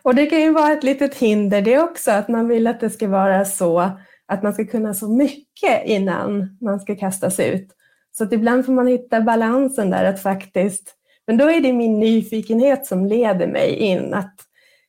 Och 0.03 0.15
det 0.15 0.27
kan 0.27 0.41
ju 0.41 0.53
vara 0.53 0.73
ett 0.73 0.85
litet 0.85 1.15
hinder 1.15 1.63
det 1.63 1.79
också, 1.79 2.11
att 2.11 2.29
man 2.29 2.49
vill 2.49 2.67
att 2.67 2.81
det 2.81 2.91
ska 2.91 3.09
vara 3.09 3.45
så 3.45 3.91
att 4.27 4.43
man 4.43 4.55
ska 4.55 4.65
kunna 4.65 4.95
så 4.95 5.09
mycket 5.09 5.85
innan 5.85 6.59
man 6.61 6.81
ska 6.81 6.97
kastas 6.97 7.41
ut. 7.41 7.69
Så 8.13 8.25
att 8.25 8.33
ibland 8.33 8.67
får 8.67 8.73
man 8.73 8.87
hitta 8.87 9.21
balansen 9.21 9.91
där 9.91 10.05
att 10.05 10.23
faktiskt, 10.23 10.95
men 11.27 11.37
då 11.37 11.51
är 11.51 11.61
det 11.61 11.73
min 11.73 12.01
nyfikenhet 12.01 12.87
som 12.87 13.07
leder 13.07 13.47
mig 13.47 13.77
in, 13.77 14.15
att 14.15 14.35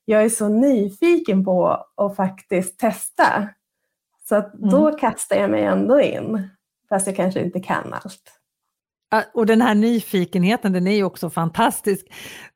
jag 0.05 0.23
är 0.23 0.29
så 0.29 0.49
nyfiken 0.49 1.45
på 1.45 1.85
att 1.95 2.15
faktiskt 2.15 2.79
testa. 2.79 3.49
Så 4.29 4.35
att 4.35 4.53
då 4.53 4.87
mm. 4.87 4.99
kastar 4.99 5.35
jag 5.35 5.49
mig 5.49 5.63
ändå 5.63 6.01
in, 6.01 6.49
fast 6.89 7.07
jag 7.07 7.15
kanske 7.15 7.41
inte 7.41 7.59
kan 7.59 7.93
allt. 7.93 8.39
Och 9.33 9.45
den 9.45 9.61
här 9.61 9.75
nyfikenheten, 9.75 10.73
den 10.73 10.87
är 10.87 10.95
ju 10.95 11.03
också 11.03 11.29
fantastisk. 11.29 12.05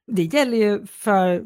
Det 0.07 0.23
gäller 0.23 0.57
ju 0.57 0.85
för 0.85 1.43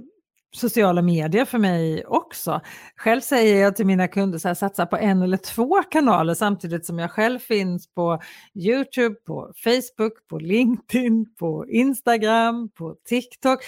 sociala 0.56 1.02
medier 1.02 1.46
för 1.46 1.58
mig 1.58 2.06
också. 2.06 2.62
Själv 2.96 3.22
säger 3.22 3.62
jag 3.62 3.76
till 3.76 3.86
mina 3.86 4.08
kunder 4.08 4.38
så 4.38 4.48
här, 4.48 4.56
satsa 4.56 4.86
på 4.86 4.98
en 4.98 5.22
eller 5.22 5.38
två 5.38 5.84
kanaler 5.84 6.34
samtidigt 6.34 6.86
som 6.86 7.00
jag 7.00 7.12
själv 7.12 7.40
finns 7.40 7.94
på 7.94 8.20
Youtube, 8.56 9.16
på 9.16 9.52
Facebook, 9.64 10.28
på 10.30 10.40
LinkedIn, 10.40 11.36
på 11.40 11.66
Instagram, 11.68 12.70
på 12.70 12.96
TikTok. 13.06 13.60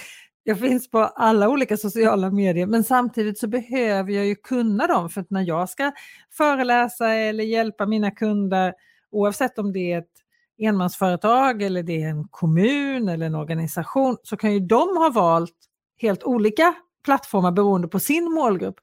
Jag 0.44 0.60
finns 0.60 0.90
på 0.90 1.00
alla 1.00 1.50
olika 1.50 1.78
sociala 1.78 2.32
medier 2.32 2.68
men 2.68 2.84
samtidigt 2.84 3.40
så 3.40 3.48
behöver 3.48 4.12
jag 4.12 4.26
ju 4.26 4.36
kunna 4.36 4.88
dem 4.88 5.10
för 5.10 5.22
att 5.22 5.30
när 5.30 5.42
jag 5.42 5.70
ska 5.70 5.92
föreläsa 6.32 7.10
eller 7.10 7.44
hjälpa 7.44 7.86
mina 7.86 8.12
kunder 8.12 8.74
oavsett 9.12 9.60
om 9.60 9.74
det 9.74 9.92
är 9.92 10.00
ett 10.00 10.25
enmansföretag 10.58 11.62
eller 11.62 11.84
det 11.84 12.04
är 12.04 12.10
en 12.10 12.28
kommun 12.28 13.10
eller 13.10 13.26
en 13.26 13.36
organisation 13.36 14.18
så 14.24 14.38
kan 14.38 14.54
ju 14.54 14.60
de 14.60 14.98
ha 14.98 15.10
valt 15.10 15.56
helt 16.02 16.24
olika 16.24 16.76
plattformar 17.06 17.52
beroende 17.52 17.88
på 17.88 18.00
sin 18.00 18.32
målgrupp. 18.32 18.76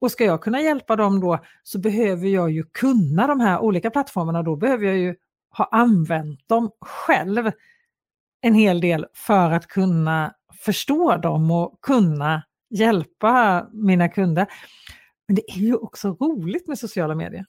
Och 0.00 0.10
ska 0.10 0.24
jag 0.24 0.42
kunna 0.42 0.60
hjälpa 0.60 0.96
dem 0.96 1.20
då 1.20 1.38
så 1.62 1.78
behöver 1.78 2.28
jag 2.28 2.50
ju 2.50 2.64
kunna 2.64 3.26
de 3.26 3.40
här 3.40 3.58
olika 3.58 3.90
plattformarna. 3.90 4.42
Då 4.42 4.56
behöver 4.56 4.86
jag 4.86 4.96
ju 4.96 5.14
ha 5.56 5.68
använt 5.72 6.48
dem 6.48 6.70
själv 6.80 7.50
en 8.40 8.54
hel 8.54 8.80
del 8.80 9.06
för 9.14 9.50
att 9.50 9.66
kunna 9.66 10.34
förstå 10.64 11.16
dem 11.16 11.50
och 11.50 11.78
kunna 11.82 12.42
hjälpa 12.70 13.66
mina 13.72 14.08
kunder. 14.08 14.46
Men 15.28 15.34
det 15.34 15.50
är 15.50 15.58
ju 15.58 15.76
också 15.76 16.08
roligt 16.20 16.68
med 16.68 16.78
sociala 16.78 17.14
medier. 17.14 17.44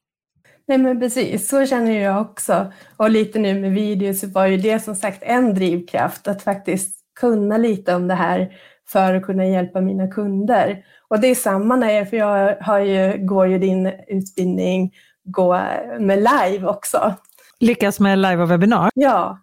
Nej 0.72 0.78
men 0.78 1.00
precis, 1.00 1.48
så 1.48 1.66
känner 1.66 2.00
jag 2.00 2.22
också. 2.22 2.72
Och 2.98 3.10
lite 3.10 3.40
nu 3.40 3.60
med 3.60 3.72
video 3.72 4.14
så 4.14 4.28
var 4.28 4.46
ju 4.46 4.58
det 4.58 4.80
som 4.80 4.96
sagt 4.96 5.24
en 5.24 5.54
drivkraft 5.54 6.28
att 6.28 6.44
faktiskt 6.44 6.98
kunna 7.20 7.58
lite 7.58 7.96
om 7.96 8.08
det 8.08 8.14
här 8.14 8.54
för 8.88 9.14
att 9.14 9.24
kunna 9.24 9.46
hjälpa 9.46 9.82
mina 9.82 10.08
kunder. 10.08 10.86
Och 11.08 11.20
det 11.20 11.28
är 11.28 11.36
samma 11.36 11.76
när 11.76 11.90
jag, 11.90 12.10
för 12.10 12.18
jag 12.18 12.56
har 12.62 12.80
ju, 12.80 13.26
går 13.26 13.48
ju 13.48 13.60
din 13.60 13.92
utbildning 14.08 14.94
gå 15.24 15.62
med 16.00 16.18
live 16.18 16.68
också. 16.68 17.14
Lyckas 17.60 18.00
med 18.00 18.20
live 18.20 18.44
och 18.44 18.52
webbinar? 18.52 18.90
Ja, 18.94 19.40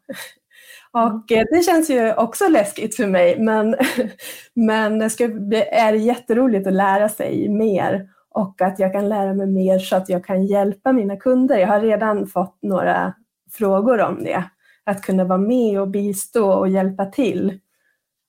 och 0.92 1.32
eh, 1.32 1.44
det 1.50 1.62
känns 1.62 1.90
ju 1.90 2.14
också 2.14 2.48
läskigt 2.48 2.96
för 2.96 3.06
mig, 3.06 3.38
men, 3.38 3.76
men 4.54 4.98
det, 4.98 5.10
ska, 5.10 5.24
är 5.70 5.92
jätteroligt 5.92 6.66
att 6.66 6.72
lära 6.72 7.08
sig 7.08 7.48
mer 7.48 8.08
och 8.38 8.62
att 8.62 8.78
jag 8.78 8.92
kan 8.92 9.08
lära 9.08 9.34
mig 9.34 9.46
mer 9.46 9.78
så 9.78 9.96
att 9.96 10.08
jag 10.08 10.24
kan 10.24 10.46
hjälpa 10.46 10.92
mina 10.92 11.16
kunder. 11.16 11.58
Jag 11.58 11.68
har 11.68 11.80
redan 11.80 12.26
fått 12.26 12.58
några 12.62 13.14
frågor 13.52 14.00
om 14.00 14.24
det, 14.24 14.44
att 14.84 15.02
kunna 15.02 15.24
vara 15.24 15.38
med 15.38 15.80
och 15.80 15.88
bistå 15.88 16.52
och 16.52 16.68
hjälpa 16.68 17.06
till. 17.06 17.58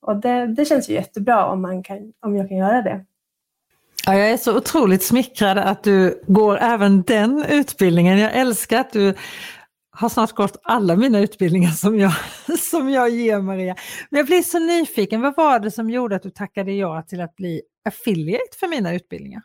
Och 0.01 0.15
det, 0.15 0.47
det 0.47 0.65
känns 0.65 0.89
ju 0.89 0.93
jättebra 0.93 1.45
om, 1.45 1.61
man 1.61 1.83
kan, 1.83 2.13
om 2.25 2.35
jag 2.35 2.49
kan 2.49 2.57
göra 2.57 2.81
det. 2.81 3.05
Ja, 4.05 4.15
jag 4.15 4.31
är 4.31 4.37
så 4.37 4.57
otroligt 4.57 5.03
smickrad 5.03 5.57
att 5.57 5.83
du 5.83 6.23
går 6.27 6.57
även 6.57 7.01
den 7.01 7.45
utbildningen. 7.49 8.19
Jag 8.19 8.33
älskar 8.33 8.79
att 8.79 8.91
du 8.91 9.13
har 9.91 10.09
snart 10.09 10.31
gått 10.31 10.59
alla 10.63 10.95
mina 10.95 11.19
utbildningar 11.19 11.71
som 11.71 11.99
jag, 11.99 12.13
som 12.59 12.89
jag 12.89 13.09
ger 13.09 13.39
Maria. 13.39 13.75
Men 14.09 14.17
jag 14.17 14.25
blir 14.25 14.41
så 14.41 14.59
nyfiken, 14.59 15.21
vad 15.21 15.35
var 15.35 15.59
det 15.59 15.71
som 15.71 15.89
gjorde 15.89 16.15
att 16.15 16.23
du 16.23 16.29
tackade 16.29 16.71
ja 16.71 17.01
till 17.01 17.21
att 17.21 17.35
bli 17.35 17.61
affiliate 17.85 18.57
för 18.59 18.67
mina 18.67 18.93
utbildningar? 18.93 19.41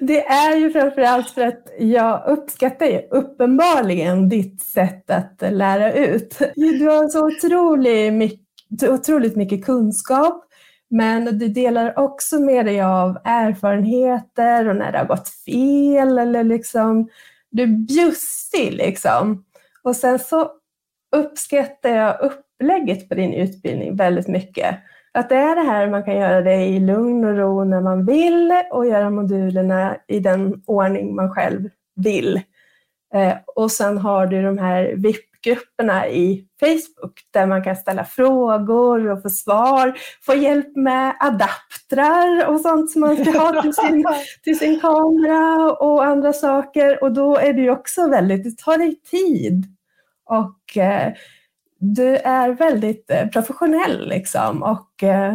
Det 0.00 0.26
är 0.26 0.56
ju 0.56 0.70
framförallt 0.70 1.30
för 1.30 1.46
att 1.46 1.62
jag 1.78 2.28
uppskattar 2.28 2.86
ju 2.86 3.00
uppenbarligen 3.10 4.28
ditt 4.28 4.62
sätt 4.62 5.10
att 5.10 5.36
lära 5.40 5.92
ut. 5.92 6.38
Du 6.56 6.84
har 6.84 7.08
så 7.08 7.26
otroligt 7.26 8.12
mycket, 8.12 8.88
otroligt 8.88 9.36
mycket 9.36 9.64
kunskap 9.64 10.44
men 10.90 11.38
du 11.38 11.48
delar 11.48 11.98
också 11.98 12.40
med 12.40 12.66
dig 12.66 12.80
av 12.80 13.18
erfarenheter 13.24 14.68
och 14.68 14.76
när 14.76 14.92
det 14.92 14.98
har 14.98 15.06
gått 15.06 15.28
fel 15.28 16.18
eller 16.18 16.44
liksom 16.44 17.08
du 17.50 17.62
är 17.62 17.66
bjussig 17.66 18.72
liksom. 18.72 19.44
Och 19.82 19.96
sen 19.96 20.18
så 20.18 20.50
uppskattar 21.16 21.90
jag 21.90 22.20
upplägget 22.20 23.08
på 23.08 23.14
din 23.14 23.32
utbildning 23.32 23.96
väldigt 23.96 24.28
mycket. 24.28 24.76
Att 25.12 25.28
det 25.28 25.36
är 25.36 25.56
det 25.56 25.70
här 25.70 25.90
man 25.90 26.04
kan 26.04 26.16
göra 26.16 26.40
det 26.40 26.64
i 26.64 26.80
lugn 26.80 27.24
och 27.24 27.36
ro 27.36 27.64
när 27.64 27.80
man 27.80 28.06
vill 28.06 28.52
och 28.70 28.86
göra 28.86 29.10
modulerna 29.10 29.96
i 30.08 30.20
den 30.20 30.62
ordning 30.66 31.14
man 31.14 31.30
själv 31.30 31.68
vill. 31.96 32.40
Eh, 33.14 33.34
och 33.56 33.72
sen 33.72 33.98
har 33.98 34.26
du 34.26 34.42
de 34.42 34.58
här 34.58 34.94
VIP-grupperna 34.96 36.08
i 36.08 36.46
Facebook 36.60 37.20
där 37.30 37.46
man 37.46 37.64
kan 37.64 37.76
ställa 37.76 38.04
frågor 38.04 39.10
och 39.10 39.22
få 39.22 39.30
svar, 39.30 39.98
få 40.22 40.34
hjälp 40.34 40.76
med 40.76 41.16
adaptrar 41.20 42.46
och 42.48 42.60
sånt 42.60 42.90
som 42.90 43.00
man 43.00 43.16
ska 43.16 43.38
ha 43.38 43.62
till 43.62 43.74
sin, 43.74 44.04
till 44.44 44.58
sin 44.58 44.80
kamera 44.80 45.72
och 45.72 46.04
andra 46.04 46.32
saker. 46.32 47.02
Och 47.02 47.12
då 47.12 47.36
är 47.36 47.52
det 47.52 47.62
ju 47.62 47.70
också 47.70 48.08
väldigt, 48.08 48.44
det 48.44 48.64
tar 48.64 48.78
dig 48.78 49.00
tid. 49.00 49.64
Och 50.26 50.76
eh, 50.76 51.12
du 51.78 52.16
är 52.16 52.50
väldigt 52.50 53.10
eh, 53.10 53.28
professionell 53.28 54.08
liksom. 54.08 54.62
Och, 54.62 55.02
eh, 55.02 55.34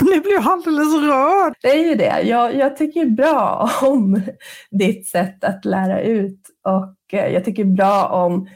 nu 0.00 0.20
blir 0.20 0.32
jag 0.32 0.48
alldeles 0.48 0.94
rörd. 0.94 1.54
Det 1.62 1.70
är 1.70 1.88
ju 1.88 1.94
det. 1.94 2.20
Jag, 2.22 2.54
jag 2.54 2.76
tycker 2.76 3.06
bra 3.06 3.70
om 3.82 4.22
ditt 4.70 5.06
sätt 5.06 5.44
att 5.44 5.64
lära 5.64 6.00
ut 6.00 6.40
och 6.64 7.14
eh, 7.18 7.32
jag 7.32 7.44
tycker 7.44 7.64
bra 7.64 8.08
om 8.08 8.48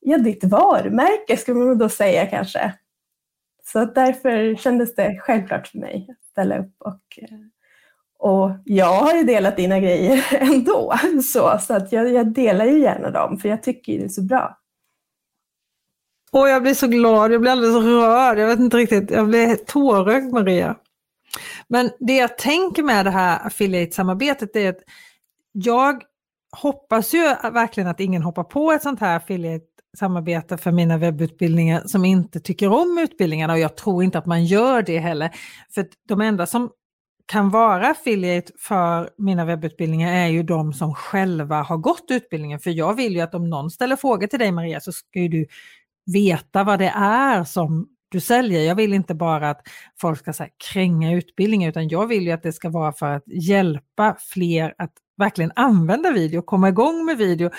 ja, 0.00 0.18
ditt 0.18 0.44
varumärke, 0.44 1.36
skulle 1.36 1.58
man 1.58 1.78
då 1.78 1.88
säga 1.88 2.26
kanske. 2.26 2.74
Så 3.72 3.84
därför 3.84 4.56
kändes 4.56 4.94
det 4.94 5.18
självklart 5.20 5.66
för 5.66 5.78
mig 5.78 6.06
att 6.10 6.24
ställa 6.30 6.58
upp. 6.58 6.74
Och, 6.78 7.18
och 8.18 8.50
jag 8.64 8.92
har 8.94 9.14
ju 9.14 9.24
delat 9.24 9.56
dina 9.56 9.80
grejer 9.80 10.24
ändå, 10.40 10.94
så, 11.24 11.58
så 11.60 11.74
att 11.74 11.92
jag, 11.92 12.12
jag 12.12 12.32
delar 12.32 12.64
ju 12.64 12.78
gärna 12.78 13.10
dem, 13.10 13.38
för 13.38 13.48
jag 13.48 13.62
tycker 13.62 13.98
det 13.98 14.04
är 14.04 14.08
så 14.08 14.22
bra. 14.22 14.60
Och 16.32 16.48
jag 16.48 16.62
blir 16.62 16.74
så 16.74 16.86
glad, 16.86 17.32
jag 17.32 17.40
blir 17.40 17.50
alldeles 17.50 17.84
rörd, 17.84 18.38
jag 18.38 18.46
vet 18.46 18.58
inte 18.58 18.76
riktigt, 18.76 19.10
jag 19.10 19.28
blir 19.28 19.56
tårögd 19.56 20.32
Maria. 20.32 20.76
Men 21.68 21.90
det 22.00 22.16
jag 22.16 22.38
tänker 22.38 22.82
med 22.82 23.06
det 23.06 23.10
här 23.10 23.46
affiliate-samarbetet 23.46 24.56
är 24.56 24.68
att 24.68 24.80
jag 25.52 26.02
hoppas 26.56 27.14
ju 27.14 27.22
verkligen 27.52 27.88
att 27.88 28.00
ingen 28.00 28.22
hoppar 28.22 28.44
på 28.44 28.72
ett 28.72 28.82
sånt 28.82 29.00
här 29.00 29.16
affiliate-samarbete 29.16 30.58
för 30.58 30.72
mina 30.72 30.98
webbutbildningar 30.98 31.82
som 31.86 32.04
inte 32.04 32.40
tycker 32.40 32.68
om 32.68 32.98
utbildningarna 32.98 33.52
och 33.52 33.58
jag 33.58 33.76
tror 33.76 34.04
inte 34.04 34.18
att 34.18 34.26
man 34.26 34.44
gör 34.44 34.82
det 34.82 34.98
heller. 34.98 35.30
För 35.74 35.86
de 36.08 36.20
enda 36.20 36.46
som 36.46 36.70
kan 37.26 37.50
vara 37.50 37.88
affiliate 37.88 38.52
för 38.58 39.10
mina 39.18 39.44
webbutbildningar 39.44 40.12
är 40.12 40.26
ju 40.26 40.42
de 40.42 40.72
som 40.72 40.94
själva 40.94 41.62
har 41.62 41.76
gått 41.76 42.04
utbildningen. 42.10 42.60
För 42.60 42.70
jag 42.70 42.94
vill 42.94 43.12
ju 43.14 43.20
att 43.20 43.34
om 43.34 43.50
någon 43.50 43.70
ställer 43.70 43.96
frågor 43.96 44.26
till 44.26 44.38
dig 44.38 44.52
Maria 44.52 44.80
så 44.80 44.92
ska 44.92 45.18
ju 45.18 45.28
du 45.28 45.46
veta 46.06 46.64
vad 46.64 46.78
det 46.78 46.92
är 46.96 47.44
som 47.44 47.88
du 48.08 48.20
säljer. 48.20 48.60
Jag 48.60 48.74
vill 48.74 48.92
inte 48.92 49.14
bara 49.14 49.50
att 49.50 49.60
folk 50.00 50.18
ska 50.18 50.32
så 50.32 50.42
här, 50.42 50.52
kränga 50.72 51.12
utbildningen 51.12 51.70
utan 51.70 51.88
jag 51.88 52.06
vill 52.06 52.22
ju 52.22 52.32
att 52.32 52.42
det 52.42 52.52
ska 52.52 52.68
vara 52.68 52.92
för 52.92 53.16
att 53.16 53.24
hjälpa 53.26 54.16
fler 54.20 54.74
att 54.78 54.92
verkligen 55.16 55.52
använda 55.56 56.10
video, 56.10 56.42
komma 56.42 56.68
igång 56.68 57.04
med 57.04 57.18
video 57.18 57.50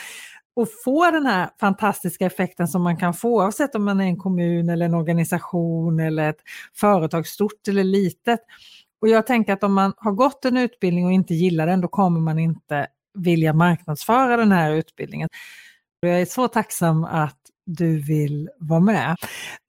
och 0.55 0.67
få 0.83 1.11
den 1.11 1.25
här 1.25 1.49
fantastiska 1.59 2.25
effekten 2.25 2.67
som 2.67 2.81
man 2.81 2.97
kan 2.97 3.13
få 3.13 3.29
oavsett 3.29 3.75
om 3.75 3.85
man 3.85 4.01
är 4.01 4.05
en 4.05 4.17
kommun 4.17 4.69
eller 4.69 4.85
en 4.85 4.93
organisation 4.93 5.99
eller 5.99 6.29
ett 6.29 6.41
företag, 6.75 7.27
stort 7.27 7.67
eller 7.67 7.83
litet. 7.83 8.39
Och 9.01 9.07
jag 9.07 9.27
tänker 9.27 9.53
att 9.53 9.63
om 9.63 9.73
man 9.73 9.93
har 9.97 10.11
gått 10.11 10.45
en 10.45 10.57
utbildning 10.57 11.05
och 11.05 11.11
inte 11.11 11.33
gillar 11.33 11.67
den, 11.67 11.81
då 11.81 11.87
kommer 11.87 12.19
man 12.19 12.39
inte 12.39 12.87
vilja 13.13 13.53
marknadsföra 13.53 14.37
den 14.37 14.51
här 14.51 14.71
utbildningen. 14.71 15.29
Jag 15.99 16.21
är 16.21 16.25
så 16.25 16.47
tacksam 16.47 17.03
att 17.03 17.40
du 17.77 17.99
vill 18.01 18.49
vara 18.59 18.79
med. 18.79 19.15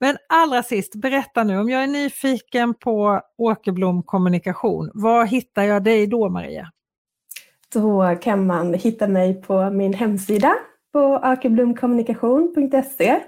Men 0.00 0.16
allra 0.28 0.62
sist, 0.62 0.94
berätta 0.94 1.44
nu 1.44 1.58
om 1.58 1.70
jag 1.70 1.82
är 1.82 1.86
nyfiken 1.86 2.74
på 2.74 3.20
Åkerblom 3.38 4.02
kommunikation, 4.02 4.90
var 4.94 5.24
hittar 5.24 5.62
jag 5.62 5.84
dig 5.84 6.06
då 6.06 6.28
Maria? 6.28 6.70
Då 7.72 8.16
kan 8.22 8.46
man 8.46 8.74
hitta 8.74 9.08
mig 9.08 9.42
på 9.42 9.70
min 9.70 9.94
hemsida 9.94 10.54
på 10.92 11.20
åkerblomkommunikation.se 11.24 13.20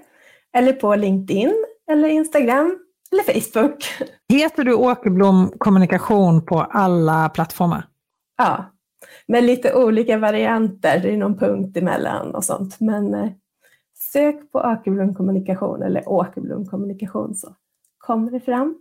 eller 0.57 0.73
på 0.73 0.95
LinkedIn 0.95 1.65
eller 1.91 2.07
Instagram 2.07 2.79
eller 3.11 3.23
Facebook. 3.23 3.85
Heter 4.33 4.63
du 4.63 4.73
Åkerblom 4.73 5.51
kommunikation 5.57 6.45
på 6.45 6.59
alla 6.59 7.29
plattformar? 7.29 7.87
Ja, 8.37 8.65
med 9.27 9.43
lite 9.43 9.73
olika 9.73 10.17
varianter, 10.17 10.99
det 10.99 11.13
är 11.13 11.17
någon 11.17 11.37
punkt 11.37 11.77
emellan 11.77 12.35
och 12.35 12.43
sånt. 12.43 12.79
Men 12.79 13.13
eh, 13.13 13.29
Sök 14.15 14.51
på 14.51 14.59
Åkerblom 14.59 15.13
kommunikation 15.13 15.83
eller 15.83 16.09
Åkerblom 16.09 16.65
kommunikation 16.65 17.35
så 17.35 17.55
kommer 17.97 18.31
det 18.31 18.39
fram. 18.39 18.75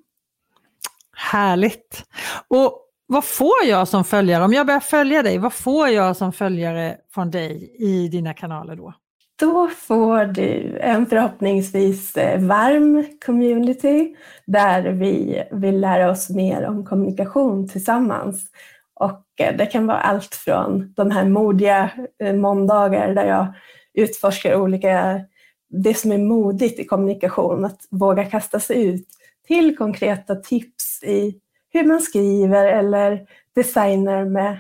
Härligt! 1.17 2.05
Och 2.49 2.81
vad 3.07 3.25
får 3.25 3.65
jag 3.65 3.89
som 3.89 4.05
följare, 4.05 4.45
om 4.45 4.53
jag 4.53 4.67
börjar 4.67 4.81
följa 4.81 5.23
dig, 5.23 5.39
vad 5.39 5.53
får 5.53 5.89
jag 5.89 6.17
som 6.17 6.33
följare 6.33 6.97
från 7.15 7.31
dig 7.31 7.77
i 7.79 8.09
dina 8.09 8.35
kanaler 8.35 8.77
då? 8.77 8.95
Då 9.41 9.69
får 9.69 10.25
du 10.25 10.79
en 10.79 11.07
förhoppningsvis 11.07 12.17
eh, 12.17 12.41
varm 12.41 13.05
community 13.27 14.17
där 14.47 14.83
vi 14.83 15.43
vill 15.53 15.81
lära 15.81 16.11
oss 16.11 16.31
mer 16.31 16.67
om 16.67 16.85
kommunikation 16.85 17.69
tillsammans. 17.69 18.47
Och 18.95 19.25
eh, 19.41 19.57
det 19.57 19.67
kan 19.67 19.87
vara 19.87 20.01
allt 20.01 20.35
från 20.35 20.95
de 20.97 21.11
här 21.11 21.25
modiga 21.25 21.91
eh, 22.23 22.35
måndagar 22.35 23.15
där 23.15 23.27
jag 23.27 23.55
utforskar 23.95 24.57
olika, 24.57 25.21
det 25.71 25.95
som 25.95 26.13
är 26.13 26.19
modigt 26.19 26.81
i 26.81 26.85
kommunikation, 26.85 27.65
att 27.65 27.81
våga 27.91 28.25
kasta 28.25 28.61
sig 28.61 28.87
ut 28.87 29.09
till 29.47 29.77
konkreta 29.77 30.35
tips 30.35 31.03
i 31.03 31.35
hur 31.73 31.85
man 31.85 32.01
skriver 32.01 32.67
eller 32.67 33.21
designer 33.55 34.25
med 34.25 34.59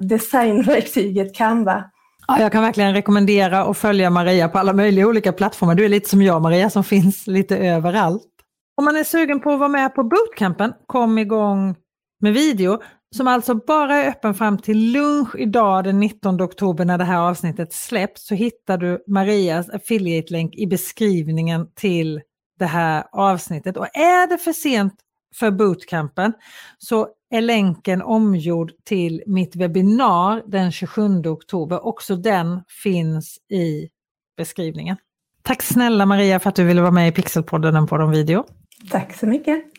designverktyget 0.00 1.34
Canva. 1.34 1.84
Ja, 2.26 2.40
jag 2.40 2.52
kan 2.52 2.62
verkligen 2.62 2.94
rekommendera 2.94 3.64
att 3.64 3.78
följa 3.78 4.10
Maria 4.10 4.48
på 4.48 4.58
alla 4.58 4.72
möjliga 4.72 5.06
olika 5.06 5.32
plattformar. 5.32 5.74
Du 5.74 5.84
är 5.84 5.88
lite 5.88 6.08
som 6.08 6.22
jag 6.22 6.42
Maria 6.42 6.70
som 6.70 6.84
finns 6.84 7.26
lite 7.26 7.56
överallt. 7.56 8.30
Om 8.76 8.84
man 8.84 8.96
är 8.96 9.04
sugen 9.04 9.40
på 9.40 9.52
att 9.52 9.58
vara 9.58 9.68
med 9.68 9.94
på 9.94 10.02
bootcampen, 10.04 10.72
kom 10.86 11.18
igång 11.18 11.74
med 12.20 12.34
video, 12.34 12.78
som 13.14 13.28
alltså 13.28 13.54
bara 13.54 13.96
är 13.96 14.08
öppen 14.08 14.34
fram 14.34 14.58
till 14.58 14.92
lunch 14.92 15.36
idag 15.36 15.84
den 15.84 16.00
19 16.00 16.42
oktober 16.42 16.84
när 16.84 16.98
det 16.98 17.04
här 17.04 17.18
avsnittet 17.18 17.72
släpps 17.72 18.26
så 18.26 18.34
hittar 18.34 18.78
du 18.78 19.04
Marias 19.06 19.70
affiliate-länk 19.70 20.54
i 20.54 20.66
beskrivningen 20.66 21.68
till 21.74 22.20
det 22.58 22.66
här 22.66 23.04
avsnittet. 23.12 23.76
Och 23.76 23.96
är 23.96 24.28
det 24.28 24.38
för 24.38 24.52
sent 24.52 24.94
för 25.34 25.50
bootcampen 25.50 26.32
så 26.78 27.08
är 27.30 27.40
länken 27.40 28.02
omgjord 28.02 28.72
till 28.84 29.22
mitt 29.26 29.56
webbinar 29.56 30.42
den 30.46 30.72
27 30.72 31.26
oktober. 31.26 31.86
Också 31.86 32.16
den 32.16 32.62
finns 32.82 33.38
i 33.50 33.88
beskrivningen. 34.36 34.96
Tack 35.42 35.62
snälla 35.62 36.06
Maria 36.06 36.40
för 36.40 36.48
att 36.48 36.56
du 36.56 36.64
ville 36.64 36.80
vara 36.80 36.92
med 36.92 37.08
i 37.08 37.12
Pixelpodden 37.12 37.86
på 37.86 37.96
de 37.96 38.10
video. 38.10 38.44
Tack 38.90 39.14
så 39.14 39.26
mycket. 39.26 39.73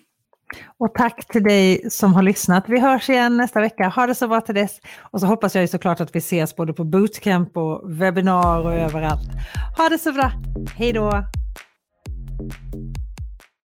Och 0.77 0.93
tack 0.93 1.27
till 1.27 1.43
dig 1.43 1.91
som 1.91 2.13
har 2.13 2.23
lyssnat. 2.23 2.63
Vi 2.67 2.79
hörs 2.79 3.09
igen 3.09 3.37
nästa 3.37 3.61
vecka. 3.61 3.87
Ha 3.87 4.07
det 4.07 4.15
så 4.15 4.27
bra 4.27 4.41
till 4.41 4.55
dess. 4.55 4.79
Och 4.99 5.19
så 5.19 5.27
hoppas 5.27 5.55
jag 5.55 5.61
ju 5.61 5.67
såklart 5.67 6.01
att 6.01 6.15
vi 6.15 6.19
ses 6.19 6.55
både 6.55 6.73
på 6.73 6.83
bootcamp 6.83 7.57
och 7.57 7.81
webbinar 8.01 8.59
och 8.59 8.73
överallt. 8.73 9.29
Ha 9.77 9.89
det 9.89 9.97
så 9.97 10.11
bra. 10.11 10.31
Hej 10.77 10.93
då! 10.93 11.23